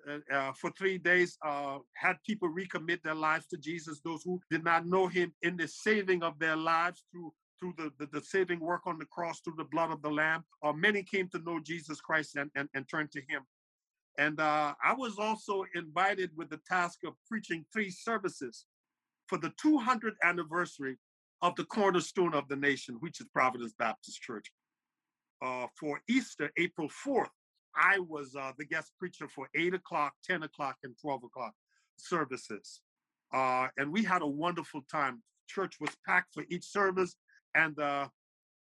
uh, 0.09 0.35
uh, 0.35 0.51
for 0.53 0.69
three 0.71 0.97
days 0.97 1.37
uh, 1.45 1.79
had 1.95 2.15
people 2.25 2.49
recommit 2.49 3.01
their 3.03 3.15
lives 3.15 3.47
to 3.47 3.57
jesus. 3.57 4.01
Those 4.03 4.21
who 4.23 4.41
did 4.51 4.65
not 4.65 4.85
know 4.85 5.07
him 5.07 5.33
in 5.41 5.55
the 5.55 5.67
saving 5.67 6.23
of 6.23 6.37
their 6.39 6.57
lives 6.57 7.05
through 7.11 7.33
through 7.57 7.73
the, 7.77 7.91
the, 7.99 8.05
the 8.11 8.21
saving 8.21 8.59
work 8.59 8.81
on 8.85 8.99
the 8.99 9.05
cross 9.05 9.39
through 9.39 9.55
the 9.57 9.63
blood 9.63 9.91
of 9.91 10.01
the 10.03 10.11
lamb 10.11 10.43
uh, 10.63 10.73
many 10.73 11.01
came 11.01 11.27
to 11.29 11.39
know 11.39 11.59
jesus 11.59 11.99
christ 11.99 12.35
and, 12.35 12.51
and, 12.55 12.67
and 12.75 12.87
turned 12.89 13.11
to 13.13 13.21
him. 13.29 13.41
And 14.19 14.39
uh, 14.39 14.73
I 14.83 14.93
was 14.93 15.19
also 15.19 15.63
invited 15.75 16.31
with 16.35 16.49
the 16.49 16.59
task 16.67 16.99
of 17.05 17.13
preaching 17.29 17.65
three 17.71 17.91
services 17.91 18.65
for 19.27 19.37
the 19.37 19.51
200th 19.63 20.15
anniversary 20.23 20.97
of 21.41 21.55
the 21.55 21.65
cornerstone 21.65 22.33
of 22.33 22.47
the 22.47 22.55
nation, 22.55 22.95
which 22.99 23.19
is 23.19 23.27
Providence 23.33 23.73
Baptist 23.77 24.21
Church. 24.21 24.51
Uh, 25.43 25.67
for 25.79 26.01
Easter, 26.09 26.51
April 26.57 26.89
4th, 27.05 27.27
I 27.75 27.99
was 27.99 28.35
uh, 28.35 28.53
the 28.57 28.65
guest 28.65 28.91
preacher 28.97 29.27
for 29.27 29.47
8 29.55 29.75
o'clock, 29.75 30.13
10 30.25 30.43
o'clock, 30.43 30.77
and 30.83 30.95
12 30.99 31.25
o'clock 31.25 31.53
services. 31.97 32.81
Uh, 33.33 33.67
and 33.77 33.91
we 33.91 34.03
had 34.03 34.23
a 34.23 34.27
wonderful 34.27 34.81
time. 34.91 35.21
Church 35.47 35.75
was 35.79 35.91
packed 36.07 36.33
for 36.33 36.43
each 36.49 36.65
service, 36.65 37.15
and 37.53 37.77
uh, 37.79 38.07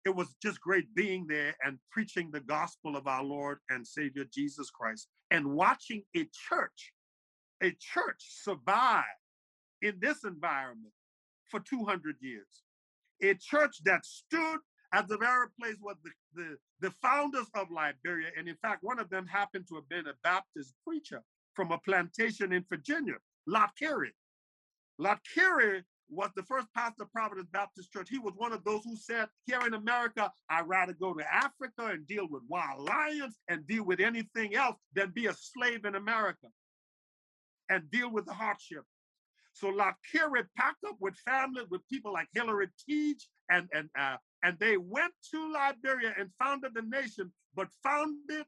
it 0.05 0.15
was 0.15 0.37
just 0.41 0.61
great 0.61 0.95
being 0.95 1.27
there 1.27 1.57
and 1.65 1.79
preaching 1.91 2.31
the 2.31 2.41
gospel 2.41 2.97
of 2.97 3.07
our 3.07 3.25
Lord 3.25 3.59
and 3.69 3.87
Savior 3.87 4.25
Jesus 4.33 4.71
Christ 4.71 5.09
and 5.31 5.47
watching 5.47 6.03
a 6.17 6.27
church, 6.49 6.93
a 7.63 7.71
church 7.73 8.19
survive 8.43 9.05
in 9.83 9.99
this 10.01 10.25
environment 10.25 10.93
for 11.49 11.61
200 11.61 12.17
years. 12.21 12.63
A 13.23 13.35
church 13.35 13.83
that 13.85 14.05
stood 14.05 14.59
at 14.93 15.09
the 15.09 15.19
very 15.19 15.47
place 15.61 15.77
where 15.81 15.95
the, 16.03 16.11
the, 16.35 16.57
the 16.81 16.91
founders 17.03 17.47
of 17.55 17.71
Liberia, 17.71 18.29
and 18.37 18.49
in 18.49 18.57
fact, 18.57 18.83
one 18.83 18.99
of 18.99 19.11
them 19.11 19.27
happened 19.27 19.67
to 19.69 19.77
have 19.77 19.89
been 19.89 20.07
a 20.07 20.15
Baptist 20.25 20.75
preacher 20.85 21.23
from 21.55 21.71
a 21.71 21.79
plantation 21.79 22.53
in 22.53 22.65
Virginia, 22.69 23.15
Lot 23.47 23.71
Carey. 23.79 24.13
Lot 24.99 25.21
Carey 25.35 25.85
was 26.09 26.31
the 26.35 26.43
first 26.43 26.67
pastor 26.75 27.05
of 27.05 27.13
Providence 27.13 27.49
Baptist 27.53 27.93
Church. 27.93 28.09
He 28.09 28.19
was 28.19 28.35
one 28.37 28.53
of 28.53 28.65
those 28.65 28.83
who 28.85 28.97
said, 28.97 29.29
here 29.45 29.61
in 29.67 29.75
America, 29.75 30.31
I'd 30.49 30.69
rather 30.69 30.93
go 30.93 31.15
to 31.15 31.33
Africa 31.33 31.87
and 31.87 32.07
deal 32.07 32.27
with 32.29 32.43
wild 32.49 32.89
lions 32.89 33.39
and 33.49 33.67
deal 33.67 33.85
with 33.85 34.01
anything 34.01 34.57
else 34.57 34.77
than 34.95 35.11
be 35.11 35.27
a 35.27 35.35
slave 35.35 35.85
in 35.85 35.95
America 35.95 36.49
and 37.69 37.89
deal 37.91 38.11
with 38.11 38.27
the 38.27 38.33
hardship. 38.33 38.83
So 39.53 39.69
Lot 39.69 39.95
Carey 40.11 40.43
packed 40.57 40.85
up 40.87 40.97
with 41.01 41.15
family, 41.27 41.63
with 41.71 41.83
people 41.89 42.13
like 42.13 42.29
Hilary 42.35 42.69
Teage, 42.87 43.29
and 43.51 43.69
and 43.75 43.89
uh, 43.99 44.17
and 44.43 44.59
they 44.59 44.77
went 44.77 45.13
to 45.33 45.53
Liberia 45.53 46.15
and 46.19 46.31
founded 46.39 46.73
the 46.75 46.83
nation, 46.83 47.33
but 47.55 47.69
founded 47.83 48.47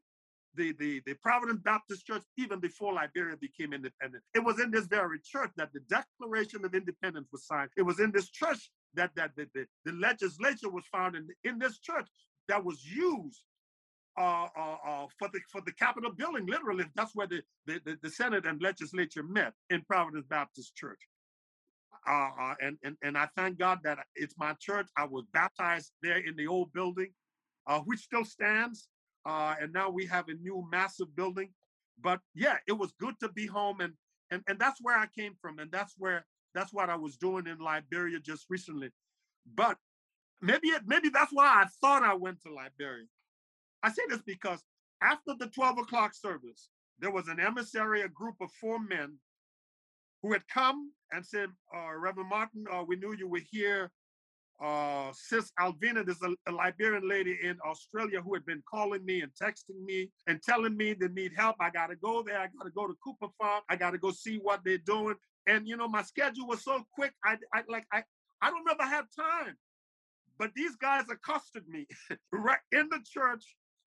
the, 0.55 0.73
the, 0.79 1.01
the 1.05 1.13
Providence 1.15 1.61
Baptist 1.63 2.05
Church 2.05 2.23
even 2.37 2.59
before 2.59 2.93
Liberia 2.93 3.35
became 3.37 3.73
independent. 3.73 4.23
It 4.35 4.43
was 4.43 4.59
in 4.59 4.71
this 4.71 4.85
very 4.85 5.19
church 5.23 5.51
that 5.57 5.69
the 5.73 5.79
Declaration 5.89 6.63
of 6.65 6.75
Independence 6.75 7.27
was 7.31 7.45
signed. 7.45 7.69
It 7.77 7.83
was 7.83 7.99
in 7.99 8.11
this 8.11 8.29
church 8.29 8.69
that, 8.93 9.11
that 9.15 9.31
the, 9.35 9.47
the, 9.53 9.65
the 9.85 9.93
legislature 9.93 10.69
was 10.69 10.85
found 10.91 11.15
in, 11.15 11.27
in 11.43 11.59
this 11.59 11.79
church 11.79 12.07
that 12.47 12.63
was 12.63 12.83
used 12.85 13.41
uh, 14.17 14.47
uh, 14.55 14.75
uh, 14.87 15.07
for 15.17 15.27
the 15.33 15.39
for 15.51 15.61
the 15.61 15.71
Capitol 15.73 16.11
building. 16.11 16.45
Literally, 16.45 16.85
that's 16.95 17.15
where 17.15 17.25
the, 17.25 17.41
the, 17.65 17.97
the, 18.01 18.09
Senate 18.09 18.45
and 18.45 18.61
legislature 18.61 19.23
met 19.23 19.53
in 19.71 19.81
Providence 19.81 20.27
Baptist 20.29 20.75
Church. 20.75 20.99
Uh, 22.07 22.29
uh, 22.39 22.53
and, 22.61 22.77
and 22.83 22.95
and 23.01 23.17
I 23.17 23.27
thank 23.35 23.57
God 23.57 23.79
that 23.83 23.97
it's 24.15 24.35
my 24.37 24.53
church. 24.59 24.87
I 24.97 25.05
was 25.05 25.25
baptized 25.33 25.93
there 26.03 26.17
in 26.17 26.35
the 26.35 26.45
old 26.45 26.71
building, 26.73 27.09
which 27.85 28.01
still 28.01 28.25
stands. 28.25 28.87
And 29.25 29.73
now 29.73 29.89
we 29.89 30.05
have 30.05 30.27
a 30.27 30.35
new 30.35 30.67
massive 30.71 31.15
building. 31.15 31.49
But 31.99 32.19
yeah, 32.35 32.57
it 32.67 32.73
was 32.73 32.93
good 32.99 33.15
to 33.21 33.29
be 33.29 33.47
home, 33.47 33.81
and 33.81 33.93
and 34.29 34.43
and 34.47 34.59
that's 34.59 34.79
where 34.81 34.97
I 34.97 35.07
came 35.07 35.33
from, 35.41 35.57
and 35.57 35.71
that's 35.71 35.95
where 35.97 36.25
that's 36.53 36.71
what 36.71 36.89
I 36.89 36.95
was 36.95 37.17
doing 37.17 37.47
in 37.47 37.57
Liberia 37.57 38.19
just 38.19 38.45
recently. 38.49 38.89
But 39.55 39.77
maybe 40.41 40.67
it, 40.67 40.83
maybe 40.85 41.09
that's 41.09 41.31
why 41.31 41.47
I 41.47 41.65
thought 41.81 42.03
I 42.03 42.13
went 42.13 42.41
to 42.43 42.53
Liberia. 42.53 43.05
I 43.83 43.91
say 43.91 44.03
this 44.09 44.21
because 44.25 44.63
after 45.01 45.33
the 45.37 45.47
12 45.47 45.79
o'clock 45.79 46.13
service, 46.13 46.69
there 46.99 47.11
was 47.11 47.27
an 47.27 47.39
emissary, 47.39 48.01
a 48.01 48.07
group 48.07 48.35
of 48.41 48.49
four 48.59 48.79
men 48.79 49.17
who 50.21 50.31
had 50.31 50.47
come 50.47 50.91
and 51.11 51.25
said, 51.25 51.49
uh, 51.75 51.95
Reverend 51.97 52.29
Martin, 52.29 52.63
uh, 52.71 52.83
we 52.87 52.95
knew 52.95 53.13
you 53.13 53.27
were 53.27 53.41
here 53.51 53.91
uh, 54.61 55.11
Sis 55.13 55.51
Alvina, 55.59 56.05
there's 56.05 56.21
a, 56.21 56.33
a, 56.49 56.51
Liberian 56.51 57.07
lady 57.07 57.37
in 57.43 57.57
Australia 57.65 58.21
who 58.21 58.33
had 58.33 58.45
been 58.45 58.63
calling 58.69 59.03
me 59.05 59.21
and 59.21 59.31
texting 59.33 59.83
me 59.83 60.09
and 60.27 60.41
telling 60.41 60.77
me 60.77 60.93
they 60.93 61.07
need 61.09 61.33
help. 61.35 61.55
I 61.59 61.69
got 61.69 61.87
to 61.87 61.95
go 61.95 62.23
there. 62.23 62.39
I 62.39 62.47
got 62.57 62.63
to 62.63 62.71
go 62.71 62.87
to 62.87 62.93
Cooper 63.03 63.27
Farm. 63.37 63.61
I 63.69 63.75
got 63.75 63.91
to 63.91 63.97
go 63.97 64.11
see 64.11 64.37
what 64.37 64.61
they're 64.63 64.77
doing. 64.77 65.15
And 65.47 65.67
you 65.67 65.75
know, 65.75 65.87
my 65.87 66.03
schedule 66.03 66.47
was 66.47 66.63
so 66.63 66.85
quick. 66.93 67.13
I, 67.25 67.37
I 67.53 67.63
like 67.67 67.85
I, 67.91 68.03
I 68.41 68.51
don't 68.51 68.69
ever 68.69 68.89
have 68.89 69.05
time. 69.15 69.55
But 70.39 70.51
these 70.55 70.75
guys 70.75 71.05
accosted 71.11 71.67
me 71.67 71.85
right 72.31 72.59
in 72.71 72.87
the 72.89 72.99
church 73.05 73.43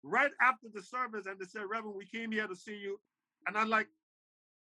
right 0.03 0.31
after 0.41 0.67
the 0.73 0.81
service, 0.81 1.25
and 1.25 1.39
they 1.39 1.45
said, 1.45 1.63
Reverend, 1.69 1.95
we 1.95 2.05
came 2.05 2.31
here 2.31 2.47
to 2.47 2.55
see 2.55 2.75
you. 2.75 2.99
And 3.47 3.57
I'm 3.57 3.69
like, 3.69 3.87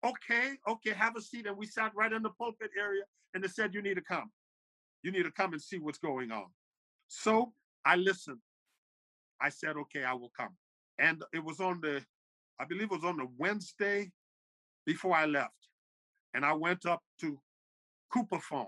okay, 0.05 0.53
okay, 0.67 0.91
have 0.91 1.15
a 1.15 1.21
seat. 1.21 1.47
And 1.47 1.57
we 1.57 1.65
sat 1.65 1.91
right 1.95 2.11
in 2.11 2.23
the 2.23 2.29
pulpit 2.31 2.71
area, 2.77 3.03
and 3.33 3.43
they 3.43 3.47
said, 3.47 3.73
you 3.73 3.81
need 3.81 3.95
to 3.95 4.01
come. 4.01 4.31
You 5.01 5.11
need 5.11 5.23
to 5.23 5.31
come 5.31 5.53
and 5.53 5.61
see 5.61 5.79
what's 5.79 5.97
going 5.97 6.31
on. 6.31 6.45
So 7.07 7.53
I 7.85 7.95
listened. 7.95 8.39
I 9.41 9.49
said, 9.49 9.75
okay, 9.77 10.03
I 10.03 10.13
will 10.13 10.31
come. 10.37 10.55
And 10.99 11.23
it 11.33 11.43
was 11.43 11.59
on 11.59 11.81
the, 11.81 12.01
I 12.59 12.65
believe 12.65 12.83
it 12.83 12.91
was 12.91 13.03
on 13.03 13.17
the 13.17 13.27
Wednesday 13.37 14.11
before 14.85 15.15
I 15.15 15.25
left. 15.25 15.51
And 16.33 16.45
I 16.45 16.53
went 16.53 16.85
up 16.85 17.01
to 17.21 17.39
Cooper 18.11 18.39
Farm, 18.39 18.67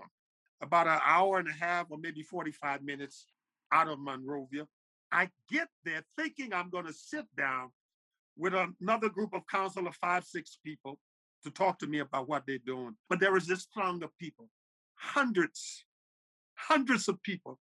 about 0.62 0.86
an 0.86 1.00
hour 1.04 1.38
and 1.38 1.48
a 1.48 1.52
half 1.52 1.86
or 1.90 1.98
maybe 1.98 2.22
45 2.22 2.82
minutes 2.82 3.26
out 3.72 3.88
of 3.88 3.98
Monrovia. 3.98 4.66
I 5.12 5.28
get 5.50 5.68
there 5.84 6.02
thinking 6.16 6.52
I'm 6.52 6.70
going 6.70 6.86
to 6.86 6.92
sit 6.92 7.24
down 7.36 7.70
with 8.36 8.54
another 8.54 9.08
group 9.08 9.34
of 9.34 9.42
council 9.50 9.86
of 9.86 9.94
five, 9.96 10.24
six 10.24 10.58
people 10.64 10.98
to 11.44 11.50
talk 11.50 11.78
to 11.78 11.86
me 11.86 12.00
about 12.00 12.28
what 12.28 12.42
they're 12.46 12.58
doing. 12.66 12.96
But 13.08 13.20
there 13.20 13.32
was 13.32 13.46
this 13.46 13.66
throng 13.72 14.02
of 14.02 14.10
people, 14.18 14.48
hundreds 14.96 15.84
hundreds 16.56 17.08
of 17.08 17.22
people, 17.22 17.58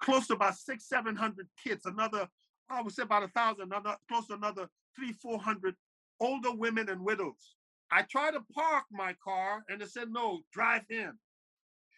close 0.00 0.26
to 0.28 0.34
about 0.34 0.56
six, 0.56 0.88
700 0.88 1.46
kids, 1.62 1.84
another, 1.86 2.28
I 2.70 2.80
would 2.80 2.92
say 2.92 3.02
about 3.02 3.24
a 3.24 3.28
thousand, 3.28 3.64
another, 3.64 3.96
close 4.08 4.26
to 4.28 4.34
another 4.34 4.68
three, 4.96 5.12
400 5.12 5.74
older 6.20 6.52
women 6.52 6.88
and 6.88 7.04
widows. 7.04 7.56
I 7.90 8.02
tried 8.02 8.32
to 8.32 8.40
park 8.54 8.84
my 8.90 9.14
car 9.22 9.64
and 9.68 9.80
they 9.80 9.86
said, 9.86 10.08
no, 10.10 10.40
drive 10.52 10.82
in. 10.88 11.12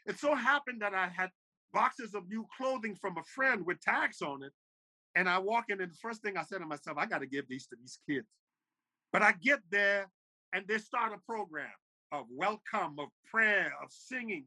It 0.07 0.19
so 0.19 0.35
happened 0.35 0.83
that 0.83 0.95
I 0.95 1.09
had 1.09 1.31
boxes 1.73 2.15
of 2.15 2.29
new 2.29 2.47
clothing 2.57 2.97
from 2.97 3.17
a 3.17 3.23
friend 3.23 3.65
with 3.65 3.81
tags 3.81 4.21
on 4.21 4.43
it. 4.43 4.53
And 5.17 5.29
I 5.29 5.39
walk 5.39 5.67
in, 5.69 5.81
and 5.81 5.93
the 5.93 5.97
first 5.97 6.23
thing 6.23 6.37
I 6.37 6.43
said 6.43 6.59
to 6.59 6.67
myself, 6.67 6.99
I 6.99 7.07
got 7.07 7.21
to 7.21 7.27
give 7.27 7.49
these 7.49 7.67
to 7.69 7.77
these 7.81 7.99
kids. 8.09 8.27
But 9.13 9.23
I 9.23 9.33
get 9.33 9.61
there, 9.71 10.11
and 10.53 10.67
they 10.67 10.79
start 10.79 11.13
a 11.13 11.19
program 11.31 11.69
of 12.11 12.27
welcome, 12.31 12.97
of 12.99 13.09
prayer, 13.31 13.73
of 13.83 13.91
singing, 13.91 14.47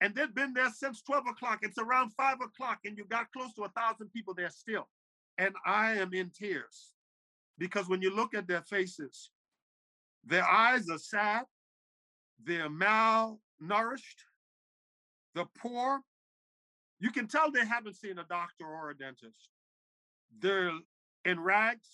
and 0.00 0.14
they've 0.14 0.34
been 0.34 0.52
there 0.52 0.70
since 0.70 1.02
12 1.02 1.28
o'clock. 1.30 1.60
It's 1.62 1.78
around 1.78 2.10
five 2.10 2.38
o'clock, 2.42 2.80
and 2.84 2.98
you 2.98 3.04
got 3.06 3.32
close 3.32 3.54
to 3.54 3.62
a 3.62 3.68
thousand 3.70 4.12
people 4.12 4.34
there 4.34 4.50
still. 4.50 4.88
And 5.38 5.54
I 5.64 5.92
am 5.92 6.12
in 6.12 6.30
tears 6.30 6.92
because 7.58 7.88
when 7.88 8.02
you 8.02 8.14
look 8.14 8.34
at 8.34 8.46
their 8.46 8.62
faces, 8.62 9.30
their 10.24 10.44
eyes 10.44 10.88
are 10.90 10.98
sad, 10.98 11.44
they're 12.42 12.68
malnourished, 12.68 14.20
the 15.34 15.46
poor. 15.58 16.00
You 17.00 17.10
can 17.10 17.26
tell 17.26 17.50
they 17.50 17.66
haven't 17.66 17.96
seen 17.96 18.18
a 18.18 18.24
doctor 18.24 18.66
or 18.66 18.90
a 18.90 18.96
dentist. 18.96 19.48
They're 20.40 20.70
in 21.24 21.40
rags, 21.40 21.88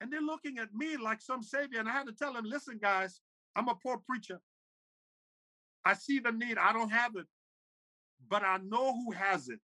and 0.00 0.12
they're 0.12 0.20
looking 0.20 0.58
at 0.58 0.74
me 0.74 0.96
like 0.96 1.20
some 1.20 1.42
savior. 1.42 1.80
And 1.80 1.88
I 1.88 1.92
had 1.92 2.06
to 2.06 2.12
tell 2.12 2.32
them, 2.32 2.44
listen, 2.44 2.78
guys, 2.80 3.20
I'm 3.56 3.68
a 3.68 3.74
poor 3.74 3.98
preacher. 3.98 4.40
I 5.84 5.94
see 5.94 6.18
the 6.18 6.32
need. 6.32 6.58
I 6.58 6.72
don't 6.72 6.90
have 6.90 7.12
it, 7.16 7.26
but 8.28 8.42
I 8.42 8.58
know 8.58 8.94
who 8.94 9.12
has 9.12 9.48
it. 9.48 9.60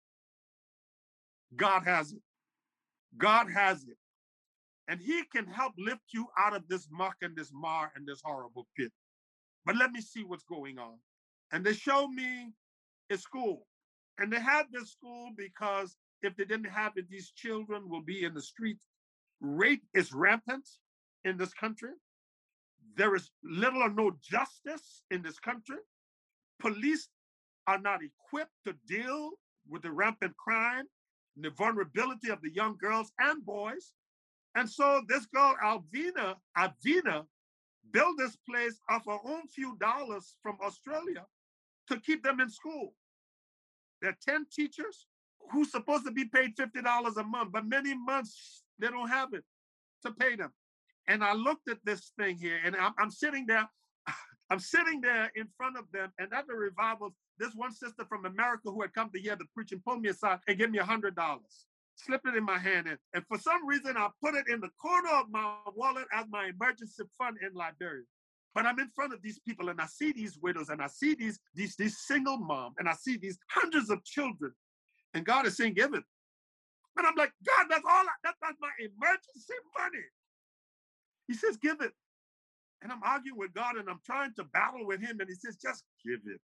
God 1.56 1.84
has 1.86 2.12
it. 2.12 2.22
God 3.18 3.48
has 3.52 3.84
it. 3.84 3.98
And 4.88 5.02
he 5.02 5.24
can 5.34 5.46
help 5.46 5.74
lift 5.78 6.02
you 6.14 6.28
out 6.38 6.56
of 6.56 6.68
this 6.68 6.88
muck 6.92 7.16
and 7.22 7.36
this 7.36 7.52
mar 7.54 7.92
and 7.96 8.08
this 8.08 8.22
horrible 8.24 8.68
pit. 8.78 8.92
But 9.66 9.76
let 9.76 9.92
me 9.92 10.02
see 10.02 10.24
what's 10.24 10.44
going 10.44 10.80
on. 10.80 10.96
And 11.52 11.66
they 11.66 11.74
showed 11.74 12.10
me 12.10 12.54
a 13.12 13.18
school. 13.18 13.66
And 14.18 14.32
they 14.32 14.40
had 14.40 14.66
this 14.72 14.92
school 14.92 15.30
because 15.38 15.96
if 16.22 16.36
they 16.36 16.46
didn't 16.46 16.70
have 16.70 16.94
it, 16.96 17.10
these 17.10 17.32
children 17.32 17.90
will 17.90 18.02
be 18.02 18.24
in 18.24 18.34
the 18.34 18.42
streets. 18.42 18.84
Rape 19.40 19.84
is 19.94 20.14
rampant 20.14 20.68
in 21.26 21.38
this 21.38 21.54
country. 21.54 21.92
There 22.96 23.16
is 23.16 23.30
little 23.44 23.84
or 23.84 23.90
no 23.90 24.12
justice 24.22 25.04
in 25.12 25.22
this 25.22 25.40
country. 25.40 25.78
Police 26.60 27.10
are 27.68 27.80
not 27.80 28.00
equipped 28.02 28.54
to 28.66 28.74
deal 28.88 29.32
with 29.70 29.84
the 29.84 29.92
rampant 29.92 30.36
crime, 30.38 30.86
the 31.40 31.52
vulnerability 31.52 32.30
of 32.30 32.42
the 32.42 32.52
young 32.54 32.78
girls 32.78 33.12
and 33.20 33.46
boys. 33.46 33.94
And 34.56 34.68
so 34.68 35.02
this 35.08 35.28
girl, 35.28 35.56
Alvina, 35.64 36.36
Alvina, 36.58 37.26
built 37.92 38.18
this 38.18 38.36
place 38.50 38.80
off 38.90 39.06
her 39.06 39.20
own 39.24 39.48
few 39.48 39.78
dollars 39.80 40.36
from 40.42 40.58
Australia 40.64 41.26
to 41.90 42.00
keep 42.00 42.24
them 42.24 42.40
in 42.40 42.50
school. 42.50 42.96
There 44.02 44.12
are 44.12 44.18
10 44.28 44.48
teachers 44.52 45.06
who's 45.52 45.72
supposed 45.72 46.06
to 46.06 46.12
be 46.12 46.26
paid 46.26 46.56
$50 46.56 47.18
a 47.18 47.24
month, 47.24 47.52
but 47.52 47.66
many 47.66 47.96
months 47.96 48.64
they 48.80 48.88
don't 48.88 49.10
have 49.10 49.34
it 49.34 49.44
to 50.06 50.12
pay 50.12 50.36
them. 50.36 50.52
And 51.08 51.24
I 51.24 51.34
looked 51.34 51.70
at 51.70 51.78
this 51.86 52.12
thing 52.20 52.38
here, 52.38 52.60
and 52.64 52.76
I'm, 52.76 52.94
I'm 53.00 53.12
sitting 53.12 53.46
there, 53.48 53.68
I'm 54.50 54.60
sitting 54.60 55.02
there 55.02 55.32
in 55.36 55.48
front 55.58 55.78
of 55.78 55.86
them, 55.92 56.12
and 56.20 56.34
at 56.34 56.48
the 56.48 56.54
revival, 56.54 57.14
this 57.40 57.54
one 57.56 57.72
sister 57.72 58.06
from 58.10 58.26
America 58.26 58.70
who 58.72 58.82
had 58.82 58.94
come 58.94 59.10
to 59.14 59.20
hear 59.20 59.36
the 59.36 59.46
preaching 59.54 59.82
pulled 59.86 60.02
me 60.02 60.10
aside 60.10 60.40
and 60.48 60.58
gave 60.58 60.72
me 60.72 60.80
a 60.80 60.86
hundred 60.86 61.16
dollars. 61.16 61.66
Slipped 61.96 62.28
it 62.28 62.36
in 62.36 62.44
my 62.44 62.58
hand, 62.58 62.88
and, 62.88 62.98
and 63.14 63.24
for 63.28 63.40
some 63.40 63.66
reason, 63.66 63.98
I 63.98 64.10
put 64.24 64.36
it 64.36 64.46
in 64.50 64.60
the 64.60 64.70
corner 64.82 65.10
of 65.10 65.30
my 65.30 65.58
wallet 65.76 66.06
as 66.14 66.26
my 66.30 66.46
emergency 66.46 67.04
fund 67.18 67.38
in 67.42 67.54
Liberia. 67.54 68.04
But 68.58 68.66
I'm 68.66 68.80
in 68.80 68.90
front 68.96 69.14
of 69.14 69.22
these 69.22 69.38
people 69.38 69.70
and 69.70 69.80
I 69.80 69.86
see 69.86 70.12
these 70.12 70.40
widows 70.42 70.70
and 70.70 70.82
I 70.82 70.88
see 70.88 71.14
these, 71.14 71.40
these, 71.54 71.76
these 71.76 72.00
single 72.08 72.38
moms 72.38 72.74
and 72.80 72.90
I 72.90 72.94
see 72.94 73.16
these 73.16 73.38
hundreds 73.52 73.92
of 73.92 74.04
children. 74.04 74.52
And 75.14 75.26
God 75.26 75.46
is 75.46 75.58
saying, 75.58 75.74
give 75.74 75.94
it. 75.94 76.04
And 76.98 77.06
I'm 77.06 77.16
like, 77.16 77.32
God, 77.46 77.68
that's 77.70 77.86
all, 77.86 78.04
I, 78.04 78.16
that, 78.24 78.36
that's 78.42 78.58
my 78.60 78.70
emergency 78.80 79.54
money. 79.78 80.04
He 81.28 81.34
says, 81.34 81.58
give 81.58 81.82
it. 81.82 81.92
And 82.82 82.92
I'm 82.92 83.04
arguing 83.04 83.38
with 83.38 83.54
God 83.54 83.76
and 83.78 83.90
I'm 83.90 84.00
trying 84.06 84.34
to 84.36 84.44
battle 84.46 84.86
with 84.86 85.02
him. 85.02 85.20
And 85.20 85.30
he 85.30 85.36
says, 85.36 85.58
just 85.58 85.84
give 86.06 86.20
it. 86.26 86.40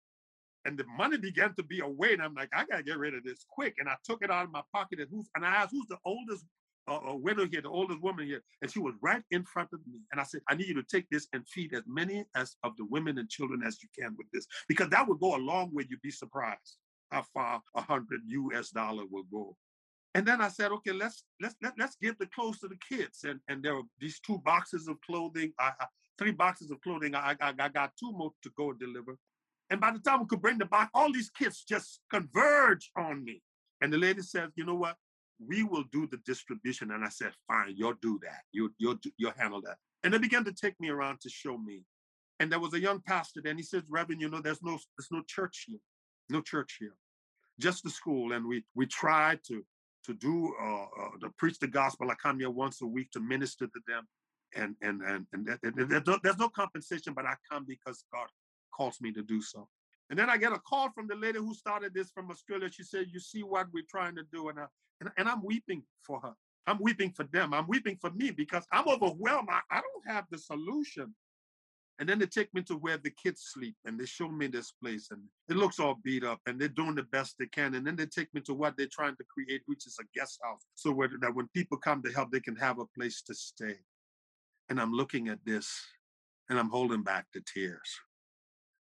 And 0.65 0.79
the 0.79 0.85
money 0.97 1.17
began 1.17 1.55
to 1.55 1.63
be 1.63 1.81
a 1.81 1.89
weight. 1.89 2.21
I'm 2.21 2.35
like, 2.35 2.51
I 2.53 2.65
gotta 2.65 2.83
get 2.83 2.99
rid 2.99 3.15
of 3.15 3.25
this 3.25 3.45
quick. 3.49 3.77
And 3.79 3.89
I 3.89 3.95
took 4.05 4.23
it 4.23 4.31
out 4.31 4.45
of 4.45 4.53
my 4.53 4.63
pocket 4.75 5.01
and 5.01 5.09
who's 5.11 5.29
and 5.35 5.45
I 5.45 5.49
asked, 5.49 5.71
who's 5.73 5.87
the 5.89 5.99
oldest 6.05 6.45
uh, 6.87 7.01
widow 7.15 7.47
here, 7.47 7.63
the 7.63 7.69
oldest 7.69 8.03
woman 8.03 8.27
here? 8.27 8.43
And 8.61 8.71
she 8.71 8.81
was 8.81 8.95
right 9.03 9.23
in 9.31 9.45
front 9.45 9.71
of 9.73 9.81
me. 9.87 10.01
And 10.13 10.21
I 10.21 10.25
said, 10.25 10.41
I 10.49 10.55
need 10.55 10.69
you 10.69 10.75
to 10.75 10.83
take 10.83 11.09
this 11.11 11.29
and 11.33 11.47
feed 11.49 11.75
as 11.75 11.85
many 11.87 12.25
as 12.37 12.57
of 12.65 12.77
the 12.77 12.85
women 12.87 13.19
and 13.19 13.29
children 13.29 13.63
as 13.67 13.79
you 13.83 13.89
can 13.99 14.15
with 14.19 14.27
this. 14.33 14.47
Because 14.69 14.91
that 14.91 15.09
would 15.09 15.21
go 15.21 15.37
a 15.37 15.39
long 15.39 15.73
way. 15.73 15.87
You'd 15.89 16.03
be 16.03 16.11
surprised 16.11 16.77
how 17.11 17.25
far 17.35 17.61
a 17.75 17.81
hundred 17.81 18.21
US 18.27 18.71
dollar 18.71 19.05
will 19.11 19.25
go. 19.31 19.57
And 20.15 20.27
then 20.27 20.41
I 20.41 20.49
said, 20.49 20.73
okay, 20.73 20.93
let's 20.93 21.25
let's 21.41 21.55
let, 21.63 21.75
let's 21.79 21.97
give 22.01 22.19
the 22.19 22.27
clothes 22.27 22.59
to 22.61 22.69
the 22.69 22.79
kids. 22.89 23.25
And 23.25 23.41
and 23.49 23.63
there 23.63 23.77
were 23.77 23.83
these 24.01 24.21
two 24.21 24.39
boxes 24.39 24.89
of 24.89 24.97
clothing, 25.03 25.53
I, 25.59 25.73
I, 25.81 25.87
three 26.19 26.33
boxes 26.33 26.71
of 26.71 26.81
clothing. 26.81 27.15
I, 27.15 27.37
I, 27.41 27.53
I 27.59 27.69
got 27.69 27.93
two 27.99 28.13
more 28.13 28.33
to 28.43 28.51
go 28.57 28.71
and 28.71 28.81
deliver. 28.81 29.17
And 29.71 29.81
by 29.81 29.91
the 29.91 29.99
time 29.99 30.21
we 30.21 30.27
could 30.27 30.41
bring 30.41 30.59
the 30.59 30.65
box, 30.65 30.91
all 30.95 31.13
these 31.13 31.31
kids 31.31 31.65
just 31.69 32.01
converged 32.11 32.91
on 32.97 33.25
me. 33.25 33.43
And 33.81 33.93
the 33.93 33.99
lady 33.99 34.23
said, 34.23 34.51
you 34.57 34.65
know 34.65 34.75
what? 34.75 34.97
We 35.47 35.63
will 35.63 35.85
do 35.93 36.09
the 36.11 36.19
distribution. 36.27 36.91
And 36.91 37.05
I 37.05 37.11
said, 37.11 37.33
fine, 37.47 37.75
you'll 37.77 37.95
do 38.01 38.19
that. 38.23 38.41
You, 38.53 38.73
you'll, 38.79 38.97
you'll 39.19 39.33
handle 39.37 39.61
that. 39.63 39.77
And 40.03 40.13
they 40.13 40.19
began 40.19 40.45
to 40.45 40.53
take 40.53 40.75
me 40.81 40.89
around 40.89 41.21
to 41.21 41.29
show 41.29 41.59
me. 41.59 41.83
And 42.41 42.51
there 42.51 42.61
was 42.61 42.73
a 42.73 42.81
young 42.81 43.01
pastor 43.01 43.41
there, 43.43 43.51
and 43.51 43.59
he 43.59 43.65
says, 43.65 43.83
Reverend, 43.89 44.21
you 44.21 44.29
know, 44.29 44.41
there's 44.41 44.63
no, 44.63 44.79
there's 44.97 45.09
no 45.11 45.23
church 45.27 45.65
here, 45.67 45.79
no 46.31 46.41
church 46.41 46.77
here, 46.79 46.97
just 47.59 47.85
the 47.85 47.91
school. 47.91 48.33
And 48.33 48.47
we 48.47 48.65
we 48.75 48.87
tried 48.87 49.41
to 49.49 49.65
to 50.05 50.15
do 50.15 50.55
uh, 50.61 50.85
uh, 50.85 51.19
to 51.23 51.31
preach 51.37 51.59
the 51.59 51.69
gospel. 51.69 52.11
I 52.11 52.15
come 52.15 52.39
here 52.39 52.51
once 52.51 52.81
a 52.83 52.87
week 52.87 53.11
to 53.13 53.21
minister 53.21 53.67
to 53.67 53.81
them, 53.87 54.07
and 54.55 54.75
and 54.83 55.03
and 55.03 55.27
and 55.33 55.91
there's 56.23 56.39
no 56.39 56.49
compensation, 56.49 57.13
but 57.15 57.27
I 57.27 57.35
come 57.51 57.65
because 57.67 58.05
God 58.13 58.29
calls 58.75 59.01
me 59.01 59.13
to 59.13 59.23
do 59.23 59.43
so. 59.43 59.69
And 60.11 60.19
then 60.19 60.31
I 60.31 60.39
get 60.39 60.53
a 60.53 60.59
call 60.59 60.91
from 60.91 61.07
the 61.07 61.15
lady 61.15 61.39
who 61.39 61.55
started 61.55 61.93
this 61.93 62.11
from 62.11 62.31
Australia. 62.31 62.71
She 62.71 62.83
said, 62.83 63.07
"You 63.13 63.21
see 63.21 63.43
what 63.43 63.69
we're 63.73 63.85
trying 63.89 64.17
to 64.17 64.25
do," 64.33 64.49
and 64.49 64.59
I, 64.59 64.67
and, 65.01 65.11
and 65.19 65.29
I'm 65.29 65.43
weeping 65.45 65.83
for 66.03 66.21
her. 66.21 66.33
I'm 66.67 66.79
weeping 66.81 67.13
for 67.13 67.25
them. 67.25 67.55
I'm 67.55 67.67
weeping 67.67 67.97
for 68.01 68.11
me 68.11 68.31
because 68.31 68.67
I'm 68.73 68.87
overwhelmed. 68.89 69.49
I, 69.51 69.61
I 69.71 69.81
don't 69.81 70.15
have 70.15 70.27
the 70.31 70.39
solution. 70.39 71.15
And 71.99 72.09
then 72.09 72.21
they 72.21 72.27
take 72.27 72.53
me 72.55 72.63
to 72.63 72.75
where 72.75 72.97
the 72.97 73.11
kids 73.11 73.51
sleep 73.53 73.75
and 73.85 73.99
they 73.99 74.07
show 74.07 74.29
me 74.29 74.47
this 74.47 74.71
place 74.71 75.09
and 75.11 75.21
it 75.49 75.57
looks 75.57 75.81
all 75.81 75.97
beat 76.05 76.23
up 76.23 76.41
and 76.47 76.61
they're 76.61 76.69
doing 76.69 76.95
the 76.95 77.03
best 77.03 77.35
they 77.39 77.47
can. 77.47 77.75
And 77.75 77.85
then 77.85 77.97
they 77.97 78.07
take 78.07 78.33
me 78.33 78.41
to 78.43 78.55
what 78.55 78.77
they're 78.77 78.87
trying 78.87 79.17
to 79.17 79.25
create, 79.25 79.63
which 79.67 79.85
is 79.87 79.99
a 80.01 80.19
guest 80.19 80.39
house. 80.45 80.65
So 80.77 80.93
where, 80.93 81.11
that 81.21 81.35
when 81.35 81.49
people 81.49 81.77
come 81.77 82.03
to 82.03 82.13
help, 82.13 82.31
they 82.31 82.41
can 82.41 82.55
have 82.57 82.79
a 82.79 82.87
place 82.97 83.23
to 83.23 83.35
stay. 83.35 83.75
And 84.69 84.81
I'm 84.81 84.93
looking 84.93 85.29
at 85.29 85.45
this 85.45 85.69
and 86.49 86.59
I'm 86.59 86.71
holding 86.71 87.03
back 87.03 87.27
the 87.35 87.43
tears 87.53 88.01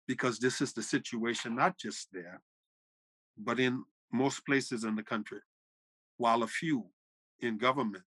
because 0.07 0.37
this 0.37 0.61
is 0.61 0.73
the 0.73 0.83
situation, 0.83 1.55
not 1.55 1.77
just 1.79 2.09
there, 2.13 2.41
but 3.37 3.59
in 3.59 3.83
most 4.13 4.45
places 4.45 4.83
in 4.83 4.95
the 4.95 5.03
country. 5.03 5.39
While 6.17 6.43
a 6.43 6.47
few 6.47 6.85
in 7.39 7.57
government 7.57 8.03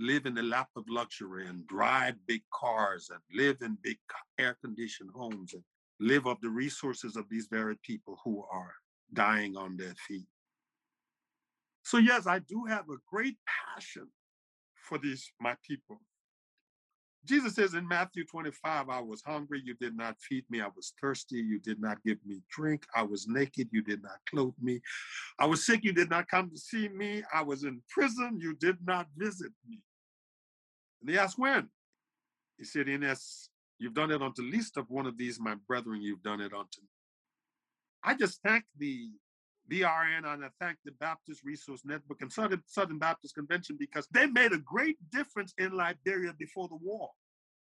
live 0.00 0.24
in 0.24 0.34
the 0.34 0.42
lap 0.42 0.68
of 0.76 0.84
luxury 0.88 1.46
and 1.46 1.66
drive 1.66 2.14
big 2.26 2.42
cars 2.52 3.10
and 3.10 3.20
live 3.38 3.58
in 3.60 3.76
big 3.82 3.98
air 4.38 4.56
conditioned 4.64 5.10
homes 5.14 5.52
and 5.52 5.62
live 6.00 6.26
off 6.26 6.40
the 6.40 6.48
resources 6.48 7.16
of 7.16 7.28
these 7.28 7.48
very 7.50 7.76
people 7.82 8.18
who 8.24 8.42
are 8.50 8.72
dying 9.12 9.56
on 9.56 9.76
their 9.76 9.94
feet. 10.08 10.26
So, 11.84 11.98
yes, 11.98 12.26
I 12.26 12.38
do 12.38 12.64
have 12.68 12.88
a 12.88 12.96
great 13.10 13.36
passion 13.74 14.08
for 14.74 14.96
these, 14.96 15.30
my 15.38 15.54
people. 15.66 16.00
Jesus 17.26 17.54
says 17.54 17.74
in 17.74 17.86
Matthew 17.86 18.24
25, 18.24 18.88
I 18.88 19.00
was 19.00 19.22
hungry, 19.26 19.60
you 19.62 19.74
did 19.74 19.94
not 19.94 20.16
feed 20.20 20.44
me. 20.48 20.62
I 20.62 20.68
was 20.74 20.94
thirsty, 21.00 21.36
you 21.36 21.58
did 21.58 21.78
not 21.78 22.02
give 22.02 22.16
me 22.24 22.40
drink. 22.50 22.86
I 22.96 23.02
was 23.02 23.28
naked, 23.28 23.68
you 23.72 23.82
did 23.82 24.02
not 24.02 24.16
clothe 24.28 24.54
me. 24.60 24.80
I 25.38 25.44
was 25.44 25.66
sick, 25.66 25.84
you 25.84 25.92
did 25.92 26.08
not 26.08 26.28
come 26.28 26.50
to 26.50 26.56
see 26.56 26.88
me. 26.88 27.22
I 27.34 27.42
was 27.42 27.64
in 27.64 27.82
prison, 27.90 28.38
you 28.40 28.54
did 28.54 28.78
not 28.86 29.06
visit 29.18 29.52
me. 29.68 29.80
And 31.00 31.08
they 31.08 31.18
asked, 31.18 31.38
When? 31.38 31.68
He 32.58 32.64
said, 32.64 32.88
Ines, 32.88 33.48
you've 33.78 33.94
done 33.94 34.10
it 34.10 34.22
unto 34.22 34.42
least 34.42 34.76
of 34.76 34.90
one 34.90 35.06
of 35.06 35.16
these, 35.16 35.40
my 35.40 35.54
brethren, 35.66 36.02
you've 36.02 36.22
done 36.22 36.40
it 36.40 36.52
unto 36.52 36.80
me. 36.80 36.88
I 38.02 38.14
just 38.14 38.40
thank 38.42 38.64
the 38.78 39.10
BRN 39.70 40.26
and 40.26 40.44
I 40.44 40.48
thank 40.60 40.78
the 40.84 40.92
Baptist 40.92 41.42
Resource 41.44 41.82
Network 41.84 42.22
and 42.22 42.32
Southern, 42.32 42.62
Southern 42.66 42.98
Baptist 42.98 43.34
Convention 43.34 43.76
because 43.78 44.06
they 44.10 44.26
made 44.26 44.52
a 44.52 44.58
great 44.58 44.96
difference 45.10 45.54
in 45.58 45.72
Liberia 45.72 46.34
before 46.38 46.68
the 46.68 46.76
war. 46.76 47.10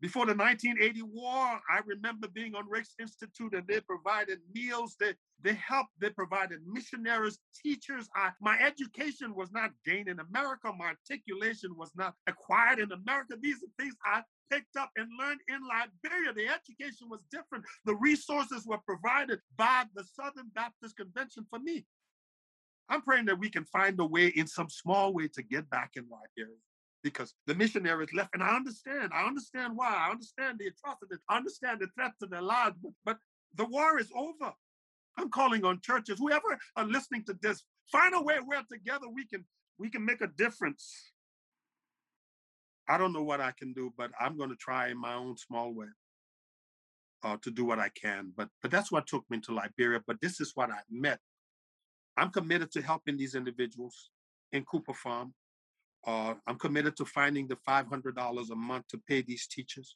Before 0.01 0.25
the 0.25 0.33
1980 0.33 1.03
war, 1.03 1.45
I 1.69 1.79
remember 1.85 2.27
being 2.27 2.55
on 2.55 2.67
Ricks 2.67 2.95
Institute 2.99 3.53
and 3.53 3.67
they 3.67 3.81
provided 3.81 4.39
meals, 4.51 4.95
they, 4.99 5.13
they 5.43 5.53
helped, 5.53 5.91
they 5.99 6.09
provided 6.09 6.59
missionaries, 6.65 7.37
teachers. 7.63 8.09
I, 8.15 8.31
my 8.41 8.57
education 8.57 9.35
was 9.35 9.51
not 9.51 9.69
gained 9.85 10.07
in 10.07 10.19
America, 10.19 10.73
my 10.75 10.87
articulation 10.87 11.77
was 11.77 11.91
not 11.95 12.15
acquired 12.25 12.79
in 12.79 12.91
America. 12.91 13.35
These 13.39 13.57
are 13.57 13.69
things 13.77 13.93
I 14.03 14.23
picked 14.51 14.75
up 14.75 14.89
and 14.97 15.07
learned 15.19 15.41
in 15.47 15.59
Liberia. 15.61 16.33
The 16.33 16.47
education 16.47 17.07
was 17.07 17.19
different. 17.31 17.63
The 17.85 17.95
resources 17.95 18.65
were 18.65 18.79
provided 18.79 19.39
by 19.55 19.85
the 19.93 20.03
Southern 20.03 20.49
Baptist 20.55 20.97
Convention 20.97 21.45
for 21.47 21.59
me. 21.59 21.85
I'm 22.89 23.03
praying 23.03 23.25
that 23.25 23.37
we 23.37 23.51
can 23.51 23.65
find 23.65 23.99
a 23.99 24.05
way 24.05 24.29
in 24.29 24.47
some 24.47 24.67
small 24.67 25.13
way 25.13 25.27
to 25.27 25.43
get 25.43 25.69
back 25.69 25.91
in 25.95 26.07
Liberia 26.09 26.57
because 27.03 27.33
the 27.47 27.55
missionaries 27.55 28.13
left. 28.13 28.29
And 28.33 28.43
I 28.43 28.55
understand. 28.55 29.11
I 29.13 29.25
understand 29.25 29.73
why. 29.75 29.93
I 29.93 30.11
understand 30.11 30.59
the 30.59 30.67
atrocities. 30.67 31.19
I 31.29 31.37
understand 31.37 31.79
the 31.81 31.87
threat 31.95 32.11
to 32.21 32.27
their 32.27 32.41
lives. 32.41 32.75
But, 32.81 32.91
but 33.05 33.17
the 33.55 33.65
war 33.65 33.99
is 33.99 34.11
over. 34.15 34.53
I'm 35.17 35.29
calling 35.29 35.65
on 35.65 35.81
churches, 35.81 36.19
whoever 36.19 36.57
are 36.75 36.85
listening 36.85 37.23
to 37.25 37.37
this, 37.41 37.63
find 37.91 38.15
a 38.15 38.21
way 38.21 38.37
where 38.45 38.63
together 38.71 39.07
we 39.13 39.25
can 39.25 39.45
we 39.77 39.89
can 39.89 40.05
make 40.05 40.21
a 40.21 40.27
difference. 40.27 41.11
I 42.87 42.97
don't 42.97 43.13
know 43.13 43.23
what 43.23 43.41
I 43.41 43.51
can 43.57 43.73
do, 43.73 43.93
but 43.97 44.11
I'm 44.19 44.37
going 44.37 44.49
to 44.49 44.55
try 44.55 44.89
in 44.89 44.97
my 44.99 45.13
own 45.15 45.37
small 45.37 45.73
way 45.73 45.87
uh, 47.23 47.37
to 47.41 47.51
do 47.51 47.65
what 47.65 47.79
I 47.79 47.89
can. 47.89 48.31
But 48.35 48.49
but 48.61 48.71
that's 48.71 48.91
what 48.91 49.07
took 49.07 49.25
me 49.29 49.39
to 49.41 49.53
Liberia. 49.53 50.01
But 50.05 50.21
this 50.21 50.39
is 50.39 50.51
what 50.55 50.71
I 50.71 50.79
met. 50.89 51.19
I'm 52.17 52.29
committed 52.31 52.71
to 52.73 52.81
helping 52.81 53.17
these 53.17 53.35
individuals 53.35 54.09
in 54.51 54.63
Cooper 54.65 54.93
Farm. 54.93 55.33
Uh, 56.05 56.33
I'm 56.47 56.57
committed 56.57 56.95
to 56.97 57.05
finding 57.05 57.47
the 57.47 57.57
$500 57.67 58.49
a 58.49 58.55
month 58.55 58.87
to 58.89 58.97
pay 59.07 59.21
these 59.21 59.47
teachers. 59.47 59.95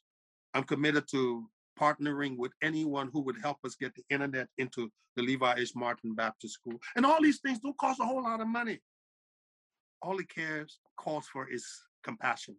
I'm 0.54 0.64
committed 0.64 1.04
to 1.10 1.48
partnering 1.78 2.36
with 2.36 2.52
anyone 2.62 3.10
who 3.12 3.20
would 3.22 3.36
help 3.42 3.58
us 3.64 3.74
get 3.74 3.94
the 3.94 4.04
internet 4.10 4.48
into 4.58 4.90
the 5.16 5.22
Levi 5.22 5.54
H. 5.58 5.72
Martin 5.74 6.14
Baptist 6.14 6.54
School. 6.54 6.78
And 6.94 7.04
all 7.04 7.20
these 7.20 7.40
things 7.40 7.58
don't 7.58 7.76
cost 7.78 8.00
a 8.00 8.04
whole 8.04 8.22
lot 8.22 8.40
of 8.40 8.46
money. 8.46 8.78
All 10.02 10.18
it 10.18 10.28
cares 10.28 10.78
calls 10.96 11.26
for 11.26 11.48
is 11.48 11.66
compassion. 12.04 12.56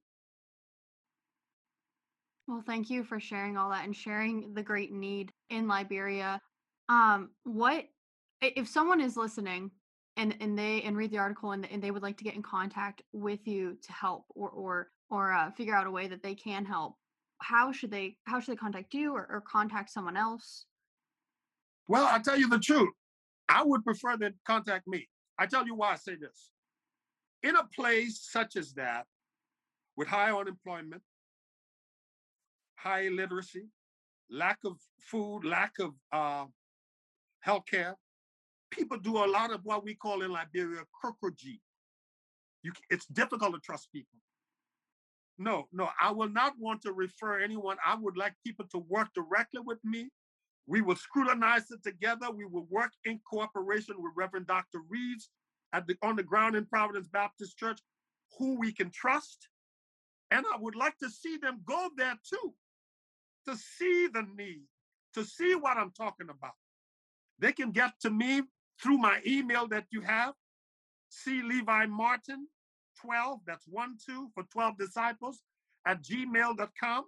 Well, 2.48 2.64
thank 2.66 2.90
you 2.90 3.04
for 3.04 3.20
sharing 3.20 3.58
all 3.58 3.70
that 3.72 3.86
and 3.86 3.96
sharing 3.96 4.54
the 4.54 4.64
great 4.64 4.92
need 4.92 5.32
in 5.50 5.68
Liberia. 5.68 6.40
Um, 6.90 7.32
what 7.44 7.86
if 8.42 8.68
someone 8.68 9.02
is 9.02 9.18
listening 9.18 9.72
and 10.18 10.36
and 10.42 10.58
they 10.58 10.82
and 10.82 10.98
read 10.98 11.12
the 11.12 11.18
article 11.18 11.52
and, 11.52 11.66
and 11.72 11.82
they 11.82 11.92
would 11.92 12.04
like 12.04 12.18
to 12.18 12.24
get 12.24 12.36
in 12.36 12.44
contact 12.44 13.02
with 13.14 13.48
you 13.48 13.78
to 13.82 13.92
help 13.94 14.26
or 14.36 14.50
or 14.50 14.88
or 15.10 15.32
uh, 15.32 15.52
figure 15.52 15.74
out 15.76 15.88
a 15.88 15.92
way 15.92 16.08
that 16.08 16.22
they 16.22 16.36
can 16.36 16.66
help 16.66 16.96
how 17.40 17.72
should 17.72 17.92
they 17.92 18.18
how 18.26 18.40
should 18.40 18.54
they 18.54 18.58
contact 18.58 18.94
you 18.94 19.14
or, 19.14 19.28
or 19.30 19.42
contact 19.42 19.90
someone 19.90 20.18
else? 20.18 20.66
Well, 21.88 22.08
I'll 22.08 22.22
tell 22.22 22.38
you 22.38 22.50
the 22.50 22.60
truth. 22.60 22.94
I 23.48 23.64
would 23.64 23.84
prefer 23.84 24.18
them 24.18 24.34
contact 24.46 24.88
me. 24.88 25.08
I 25.40 25.46
tell 25.46 25.66
you 25.66 25.76
why 25.76 25.94
I 25.94 25.96
say 25.96 26.16
this. 26.16 26.52
In 27.44 27.56
a 27.56 27.64
place 27.76 28.28
such 28.30 28.56
as 28.56 28.74
that, 28.74 29.06
with 29.96 30.08
high 30.08 30.32
unemployment, 30.32 31.02
high 32.76 33.02
illiteracy, 33.02 33.68
lack 34.30 34.58
of 34.66 34.78
food, 35.00 35.46
lack 35.46 35.74
of 35.80 35.94
uh, 36.12 36.46
health 37.42 37.64
care, 37.70 37.96
people 38.78 38.98
do 38.98 39.18
a 39.18 39.28
lot 39.28 39.52
of 39.52 39.62
what 39.64 39.84
we 39.84 39.96
call 39.96 40.22
in 40.22 40.32
Liberia. 40.32 40.84
You, 42.64 42.72
it's 42.90 43.06
difficult 43.08 43.54
to 43.54 43.60
trust 43.60 43.92
people. 43.92 44.20
No, 45.40 45.68
no, 45.72 45.90
I 46.02 46.12
will 46.12 46.30
not 46.30 46.54
want 46.60 46.82
to 46.84 46.94
refer 46.94 47.40
anyone. 47.40 47.78
I 47.86 47.96
would 47.96 48.18
like 48.18 48.34
people 48.46 48.66
to 48.72 48.80
work 48.80 49.10
directly 49.14 49.62
with 49.64 49.78
me. 49.84 50.10
We 50.66 50.82
will 50.82 50.96
scrutinize 50.96 51.70
it 51.72 51.84
together. 51.84 52.28
We 52.32 52.46
will 52.46 52.68
work 52.70 52.92
in 53.06 53.20
cooperation 53.30 53.96
with 54.00 54.14
Reverend 54.16 54.48
Dr. 54.48 54.80
Reeves 54.90 55.30
at 55.74 55.86
the 55.88 55.96
on 56.02 56.16
the 56.16 56.24
ground 56.24 56.56
in 56.56 56.66
Providence 56.66 57.08
Baptist 57.08 57.58
Church, 57.58 57.80
who 58.38 58.58
we 58.60 58.74
can 58.74 58.90
trust. 58.90 59.48
And 60.32 60.46
I 60.54 60.58
would 60.58 60.76
like 60.76 60.98
to 60.98 61.10
see 61.10 61.38
them 61.38 61.62
go 61.66 61.90
there 61.96 62.16
too, 62.28 62.54
to 63.48 63.56
see 63.56 64.08
the 64.12 64.26
need, 64.36 64.64
to 65.14 65.24
see 65.24 65.56
what 65.56 65.78
I'm 65.78 65.92
talking 65.92 66.30
about. 66.30 66.56
They 67.40 67.54
can 67.54 67.72
get 67.72 67.94
to 68.02 68.10
me 68.10 68.42
through 68.82 68.98
my 68.98 69.20
email 69.26 69.68
that 69.68 69.86
you 69.92 70.02
have, 70.02 70.34
C. 71.10 71.42
Levi 71.42 71.86
Martin 71.88 72.48
12, 73.02 73.40
that's 73.46 73.68
one, 73.68 73.98
two 74.04 74.30
for 74.34 74.44
12 74.44 74.78
disciples 74.78 75.42
at 75.86 76.04
gmail.com. 76.04 77.04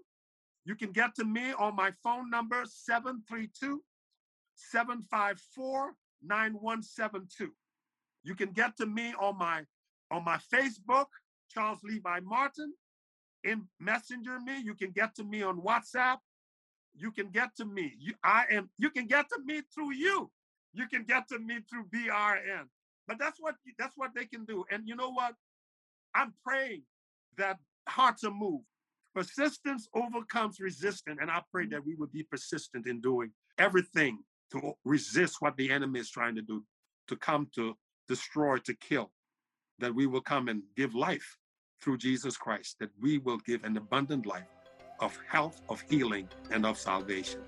You 0.66 0.76
can 0.76 0.92
get 0.92 1.16
to 1.16 1.26
me 1.26 1.54
on 1.58 1.76
my 1.76 1.92
phone 2.04 2.30
number 2.30 2.64
732 2.66 3.82
754 4.56 5.94
9172. 6.22 7.52
You 8.24 8.36
can 8.36 8.52
get 8.52 8.76
to 8.78 8.86
me 8.86 9.14
on 9.20 9.38
my 9.38 9.64
on 10.12 10.26
my 10.26 10.38
Facebook, 10.54 11.06
Charles 11.50 11.80
Levi 11.84 12.20
Martin. 12.22 12.74
In 13.44 13.64
Messenger 13.80 14.40
me, 14.42 14.60
you 14.62 14.76
can 14.76 14.92
get 14.92 15.16
to 15.16 15.24
me 15.24 15.42
on 15.44 15.62
WhatsApp. 15.62 16.18
You 16.94 17.12
can 17.12 17.30
get 17.30 17.56
to 17.58 17.66
me. 17.66 17.94
You, 17.98 18.14
I 18.24 18.46
am. 18.52 18.70
You 18.78 18.90
can 18.90 19.08
get 19.08 19.30
to 19.30 19.40
me 19.46 19.62
through 19.74 19.94
you. 19.94 20.30
You 20.74 20.88
can 20.88 21.04
get 21.04 21.28
to 21.30 21.40
me 21.40 21.60
through 21.70 21.86
BRN. 21.94 22.66
But 23.08 23.18
that's 23.18 23.40
what 23.40 23.56
that's 23.78 23.98
what 23.98 24.12
they 24.16 24.26
can 24.26 24.46
do. 24.46 24.64
And 24.72 24.88
you 24.88 24.96
know 24.96 25.10
what? 25.10 25.34
I'm 26.14 26.34
praying 26.46 26.84
that 27.38 27.58
hearts 27.88 28.24
are 28.24 28.32
moved. 28.32 28.66
Persistence 29.16 29.88
overcomes 29.96 30.60
resistance. 30.60 31.18
And 31.20 31.32
I 31.32 31.42
pray 31.52 31.64
mm-hmm. 31.64 31.74
that 31.74 31.86
we 31.86 31.96
would 31.96 32.12
be 32.12 32.24
persistent 32.24 32.88
in 32.88 33.02
doing 33.02 33.32
everything 33.58 34.20
to 34.52 34.74
resist 34.86 35.38
what 35.40 35.58
the 35.58 35.72
enemy 35.72 36.00
is 36.00 36.10
trying 36.10 36.36
to 36.36 36.42
do, 36.42 36.64
to 37.08 37.16
come 37.16 37.48
to 37.56 37.76
destroy, 38.08 38.58
to 38.58 38.76
kill. 38.76 39.12
That 39.80 39.96
we 39.96 40.06
will 40.06 40.22
come 40.22 40.48
and 40.48 40.62
give 40.76 40.94
life 40.94 41.38
through 41.82 41.98
Jesus 41.98 42.38
Christ, 42.38 42.76
that 42.80 42.90
we 43.02 43.18
will 43.20 43.38
give 43.38 43.64
an 43.64 43.78
abundant 43.78 44.26
life 44.26 44.50
of 45.00 45.18
health, 45.28 45.62
of 45.70 45.82
healing, 45.90 46.28
and 46.52 46.66
of 46.66 46.78
salvation. 46.78 47.40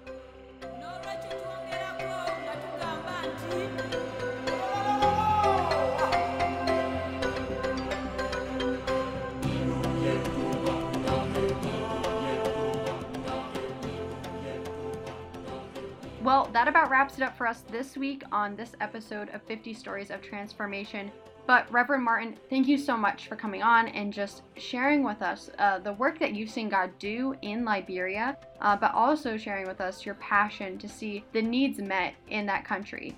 Well, 16.24 16.50
that 16.54 16.68
about 16.68 16.90
wraps 16.90 17.18
it 17.18 17.24
up 17.24 17.36
for 17.36 17.48
us 17.48 17.64
this 17.72 17.98
week 17.98 18.24
on 18.32 18.56
this 18.56 18.72
episode 18.80 19.30
of 19.34 19.42
50 19.44 19.74
Stories 19.74 20.12
of 20.12 20.22
Transformation. 20.22 21.12
But, 21.48 21.70
Reverend 21.72 22.04
Martin, 22.06 22.38
thank 22.50 22.68
you 22.68 22.78
so 22.78 22.96
much 22.96 23.28
for 23.28 23.36
coming 23.36 23.64
on 23.64 23.88
and 23.90 24.14
just 24.14 24.44
sharing 24.56 25.04
with 25.04 25.22
us 25.22 25.50
uh, 25.58 25.80
the 25.80 25.94
work 25.94 26.20
that 26.20 26.34
you've 26.34 26.52
seen 26.52 26.70
God 26.70 26.92
do 27.00 27.36
in 27.42 27.66
Liberia, 27.66 28.38
uh, 28.62 28.78
but 28.78 28.94
also 28.94 29.36
sharing 29.36 29.68
with 29.68 29.82
us 29.82 30.06
your 30.06 30.16
passion 30.16 30.78
to 30.78 30.88
see 30.88 31.26
the 31.34 31.42
needs 31.42 31.80
met 31.80 32.14
in 32.30 32.46
that 32.46 32.66
country. 32.66 33.18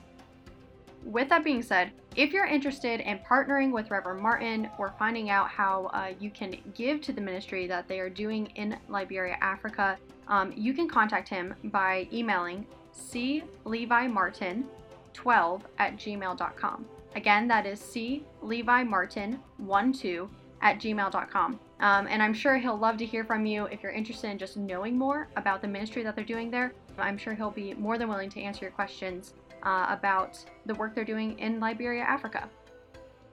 With 1.06 1.30
that 1.30 1.44
being 1.44 1.62
said, 1.62 1.92
if 2.16 2.32
you're 2.32 2.46
interested 2.46 3.02
in 3.02 3.20
partnering 3.20 3.72
with 3.72 3.92
Reverend 3.92 4.22
Martin 4.22 4.70
or 4.78 4.94
finding 4.98 5.30
out 5.30 5.50
how 5.50 5.86
uh, 5.94 6.14
you 6.20 6.30
can 6.30 6.56
give 6.74 7.02
to 7.02 7.12
the 7.12 7.22
ministry 7.22 7.68
that 7.68 7.88
they 7.88 8.00
are 8.00 8.10
doing 8.10 8.48
in 8.56 8.78
Liberia, 8.88 9.38
Africa, 9.42 9.98
um, 10.28 10.54
you 10.56 10.74
can 10.74 10.88
contact 10.88 11.28
him 11.28 11.54
by 11.66 12.08
emailing 12.14 12.66
C. 12.92 13.44
Levi 13.66 14.08
Martin 14.08 14.66
12 15.14 15.66
at 15.78 15.98
gmail.com. 15.98 16.86
Again, 17.16 17.48
that 17.48 17.66
is 17.66 17.80
C. 17.80 18.24
Levi 18.42 18.84
Martin 18.84 19.40
12 19.66 20.30
at 20.62 20.80
gmail.com. 20.80 21.60
Um, 21.80 22.08
and 22.08 22.24
I'm 22.24 22.34
sure 22.34 22.58
he'll 22.58 22.78
love 22.78 22.98
to 22.98 23.06
hear 23.06 23.26
from 23.26 23.46
you 23.46 23.66
if 23.66 23.84
you're 23.84 23.92
interested 23.92 24.30
in 24.30 24.38
just 24.38 24.56
knowing 24.56 24.98
more 24.98 25.28
about 25.36 25.62
the 25.62 25.68
ministry 25.68 26.02
that 26.04 26.16
they're 26.16 26.24
doing 26.24 26.50
there. 26.50 26.74
I'm 26.98 27.18
sure 27.18 27.34
he'll 27.34 27.52
be 27.52 27.74
more 27.74 27.98
than 27.98 28.08
willing 28.08 28.30
to 28.30 28.42
answer 28.42 28.64
your 28.64 28.72
questions 28.72 29.34
uh, 29.64 29.88
about 29.90 30.38
the 30.66 30.76
work 30.76 30.96
they're 30.96 31.04
doing 31.04 31.38
in 31.40 31.60
Liberia, 31.60 32.04
Africa. 32.04 32.50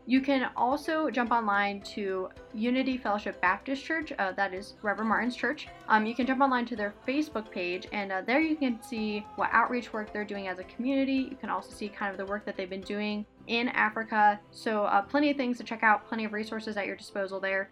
You 0.07 0.21
can 0.21 0.51
also 0.57 1.09
jump 1.09 1.31
online 1.31 1.83
to 1.95 2.31
Unity 2.53 2.97
Fellowship 2.97 3.41
Baptist 3.41 3.85
Church, 3.85 4.13
uh, 4.19 4.33
that 4.33 4.53
is 4.53 4.75
Reverend 4.83 5.09
Martin's 5.09 5.37
church. 5.37 5.69
Um, 5.89 6.05
you 6.05 6.17
can 6.17 6.27
jump 6.27 6.41
online 6.41 6.67
to 6.67 6.75
their 6.75 6.95
Facebook 7.07 7.51
page, 7.51 7.87
and 7.93 8.11
uh, 8.11 8.23
there 8.23 8.41
you 8.41 8.57
can 8.57 8.83
see 8.83 9.25
what 9.37 9.51
outreach 9.53 9.93
work 9.93 10.13
they're 10.13 10.25
doing 10.25 10.49
as 10.49 10.59
a 10.59 10.65
community. 10.65 11.29
You 11.31 11.37
can 11.41 11.49
also 11.49 11.71
see 11.71 11.89
kind 11.89 12.11
of 12.11 12.17
the 12.17 12.27
work 12.27 12.45
that 12.47 12.57
they've 12.57 12.69
been 12.69 12.81
doing 12.81 13.25
in 13.47 13.69
Africa. 13.69 14.41
So, 14.51 14.85
uh, 14.85 15.03
plenty 15.03 15.31
of 15.31 15.37
things 15.37 15.59
to 15.59 15.65
check 15.65 15.85
out, 15.85 16.09
plenty 16.09 16.25
of 16.25 16.33
resources 16.33 16.77
at 16.77 16.87
your 16.87 16.97
disposal 16.97 17.39
there. 17.39 17.71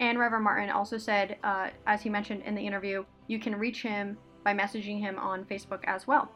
And 0.00 0.18
Reverend 0.18 0.44
Martin 0.44 0.70
also 0.70 0.98
said, 0.98 1.38
uh, 1.44 1.70
as 1.86 2.02
he 2.02 2.10
mentioned 2.10 2.42
in 2.44 2.54
the 2.54 2.66
interview, 2.66 3.04
you 3.26 3.38
can 3.38 3.54
reach 3.54 3.82
him 3.82 4.18
by 4.44 4.54
messaging 4.54 5.00
him 5.00 5.18
on 5.18 5.44
Facebook 5.44 5.84
as 5.84 6.06
well. 6.06 6.30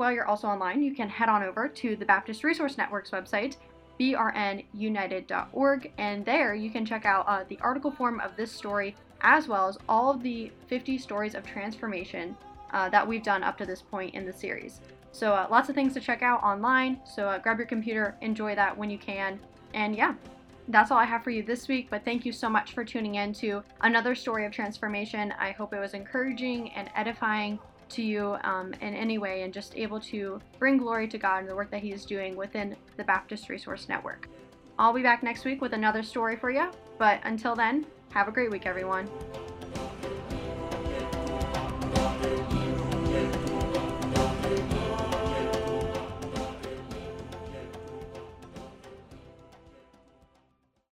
While 0.00 0.12
you're 0.12 0.26
also 0.26 0.48
online, 0.48 0.82
you 0.82 0.94
can 0.94 1.10
head 1.10 1.28
on 1.28 1.42
over 1.42 1.68
to 1.68 1.94
the 1.94 2.06
Baptist 2.06 2.42
Resource 2.42 2.78
Network's 2.78 3.10
website 3.10 3.56
brnunited.org, 4.00 5.92
and 5.98 6.24
there 6.24 6.54
you 6.54 6.70
can 6.70 6.86
check 6.86 7.04
out 7.04 7.26
uh, 7.28 7.44
the 7.50 7.58
article 7.60 7.90
form 7.90 8.18
of 8.20 8.34
this 8.34 8.50
story 8.50 8.96
as 9.20 9.46
well 9.46 9.68
as 9.68 9.76
all 9.90 10.10
of 10.10 10.22
the 10.22 10.50
50 10.68 10.96
stories 10.96 11.34
of 11.34 11.44
transformation 11.44 12.34
uh, 12.72 12.88
that 12.88 13.06
we've 13.06 13.22
done 13.22 13.42
up 13.42 13.58
to 13.58 13.66
this 13.66 13.82
point 13.82 14.14
in 14.14 14.24
the 14.24 14.32
series. 14.32 14.80
So, 15.12 15.34
uh, 15.34 15.46
lots 15.50 15.68
of 15.68 15.74
things 15.74 15.92
to 15.92 16.00
check 16.00 16.22
out 16.22 16.42
online. 16.42 16.98
So, 17.04 17.28
uh, 17.28 17.36
grab 17.36 17.58
your 17.58 17.66
computer, 17.66 18.16
enjoy 18.22 18.54
that 18.54 18.74
when 18.74 18.88
you 18.88 18.96
can. 18.96 19.38
And 19.74 19.94
yeah, 19.94 20.14
that's 20.68 20.90
all 20.90 20.96
I 20.96 21.04
have 21.04 21.22
for 21.22 21.28
you 21.28 21.42
this 21.42 21.68
week. 21.68 21.88
But 21.90 22.06
thank 22.06 22.24
you 22.24 22.32
so 22.32 22.48
much 22.48 22.72
for 22.72 22.86
tuning 22.86 23.16
in 23.16 23.34
to 23.34 23.62
another 23.82 24.14
story 24.14 24.46
of 24.46 24.52
transformation. 24.52 25.34
I 25.38 25.50
hope 25.50 25.74
it 25.74 25.78
was 25.78 25.92
encouraging 25.92 26.70
and 26.70 26.88
edifying 26.96 27.58
to 27.90 28.02
you 28.02 28.36
um, 28.44 28.72
in 28.80 28.94
any 28.94 29.18
way 29.18 29.42
and 29.42 29.52
just 29.52 29.76
able 29.76 30.00
to 30.00 30.40
bring 30.58 30.78
glory 30.78 31.08
to 31.08 31.18
God 31.18 31.40
and 31.40 31.48
the 31.48 31.54
work 31.54 31.70
that 31.70 31.82
He 31.82 31.92
is 31.92 32.04
doing 32.04 32.36
within 32.36 32.76
the 32.96 33.04
Baptist 33.04 33.48
Resource 33.48 33.88
Network. 33.88 34.28
I'll 34.78 34.94
be 34.94 35.02
back 35.02 35.22
next 35.22 35.44
week 35.44 35.60
with 35.60 35.74
another 35.74 36.02
story 36.02 36.36
for 36.36 36.50
you, 36.50 36.70
but 36.98 37.20
until 37.24 37.54
then, 37.54 37.86
have 38.12 38.28
a 38.28 38.32
great 38.32 38.50
week, 38.50 38.66
everyone. 38.66 39.08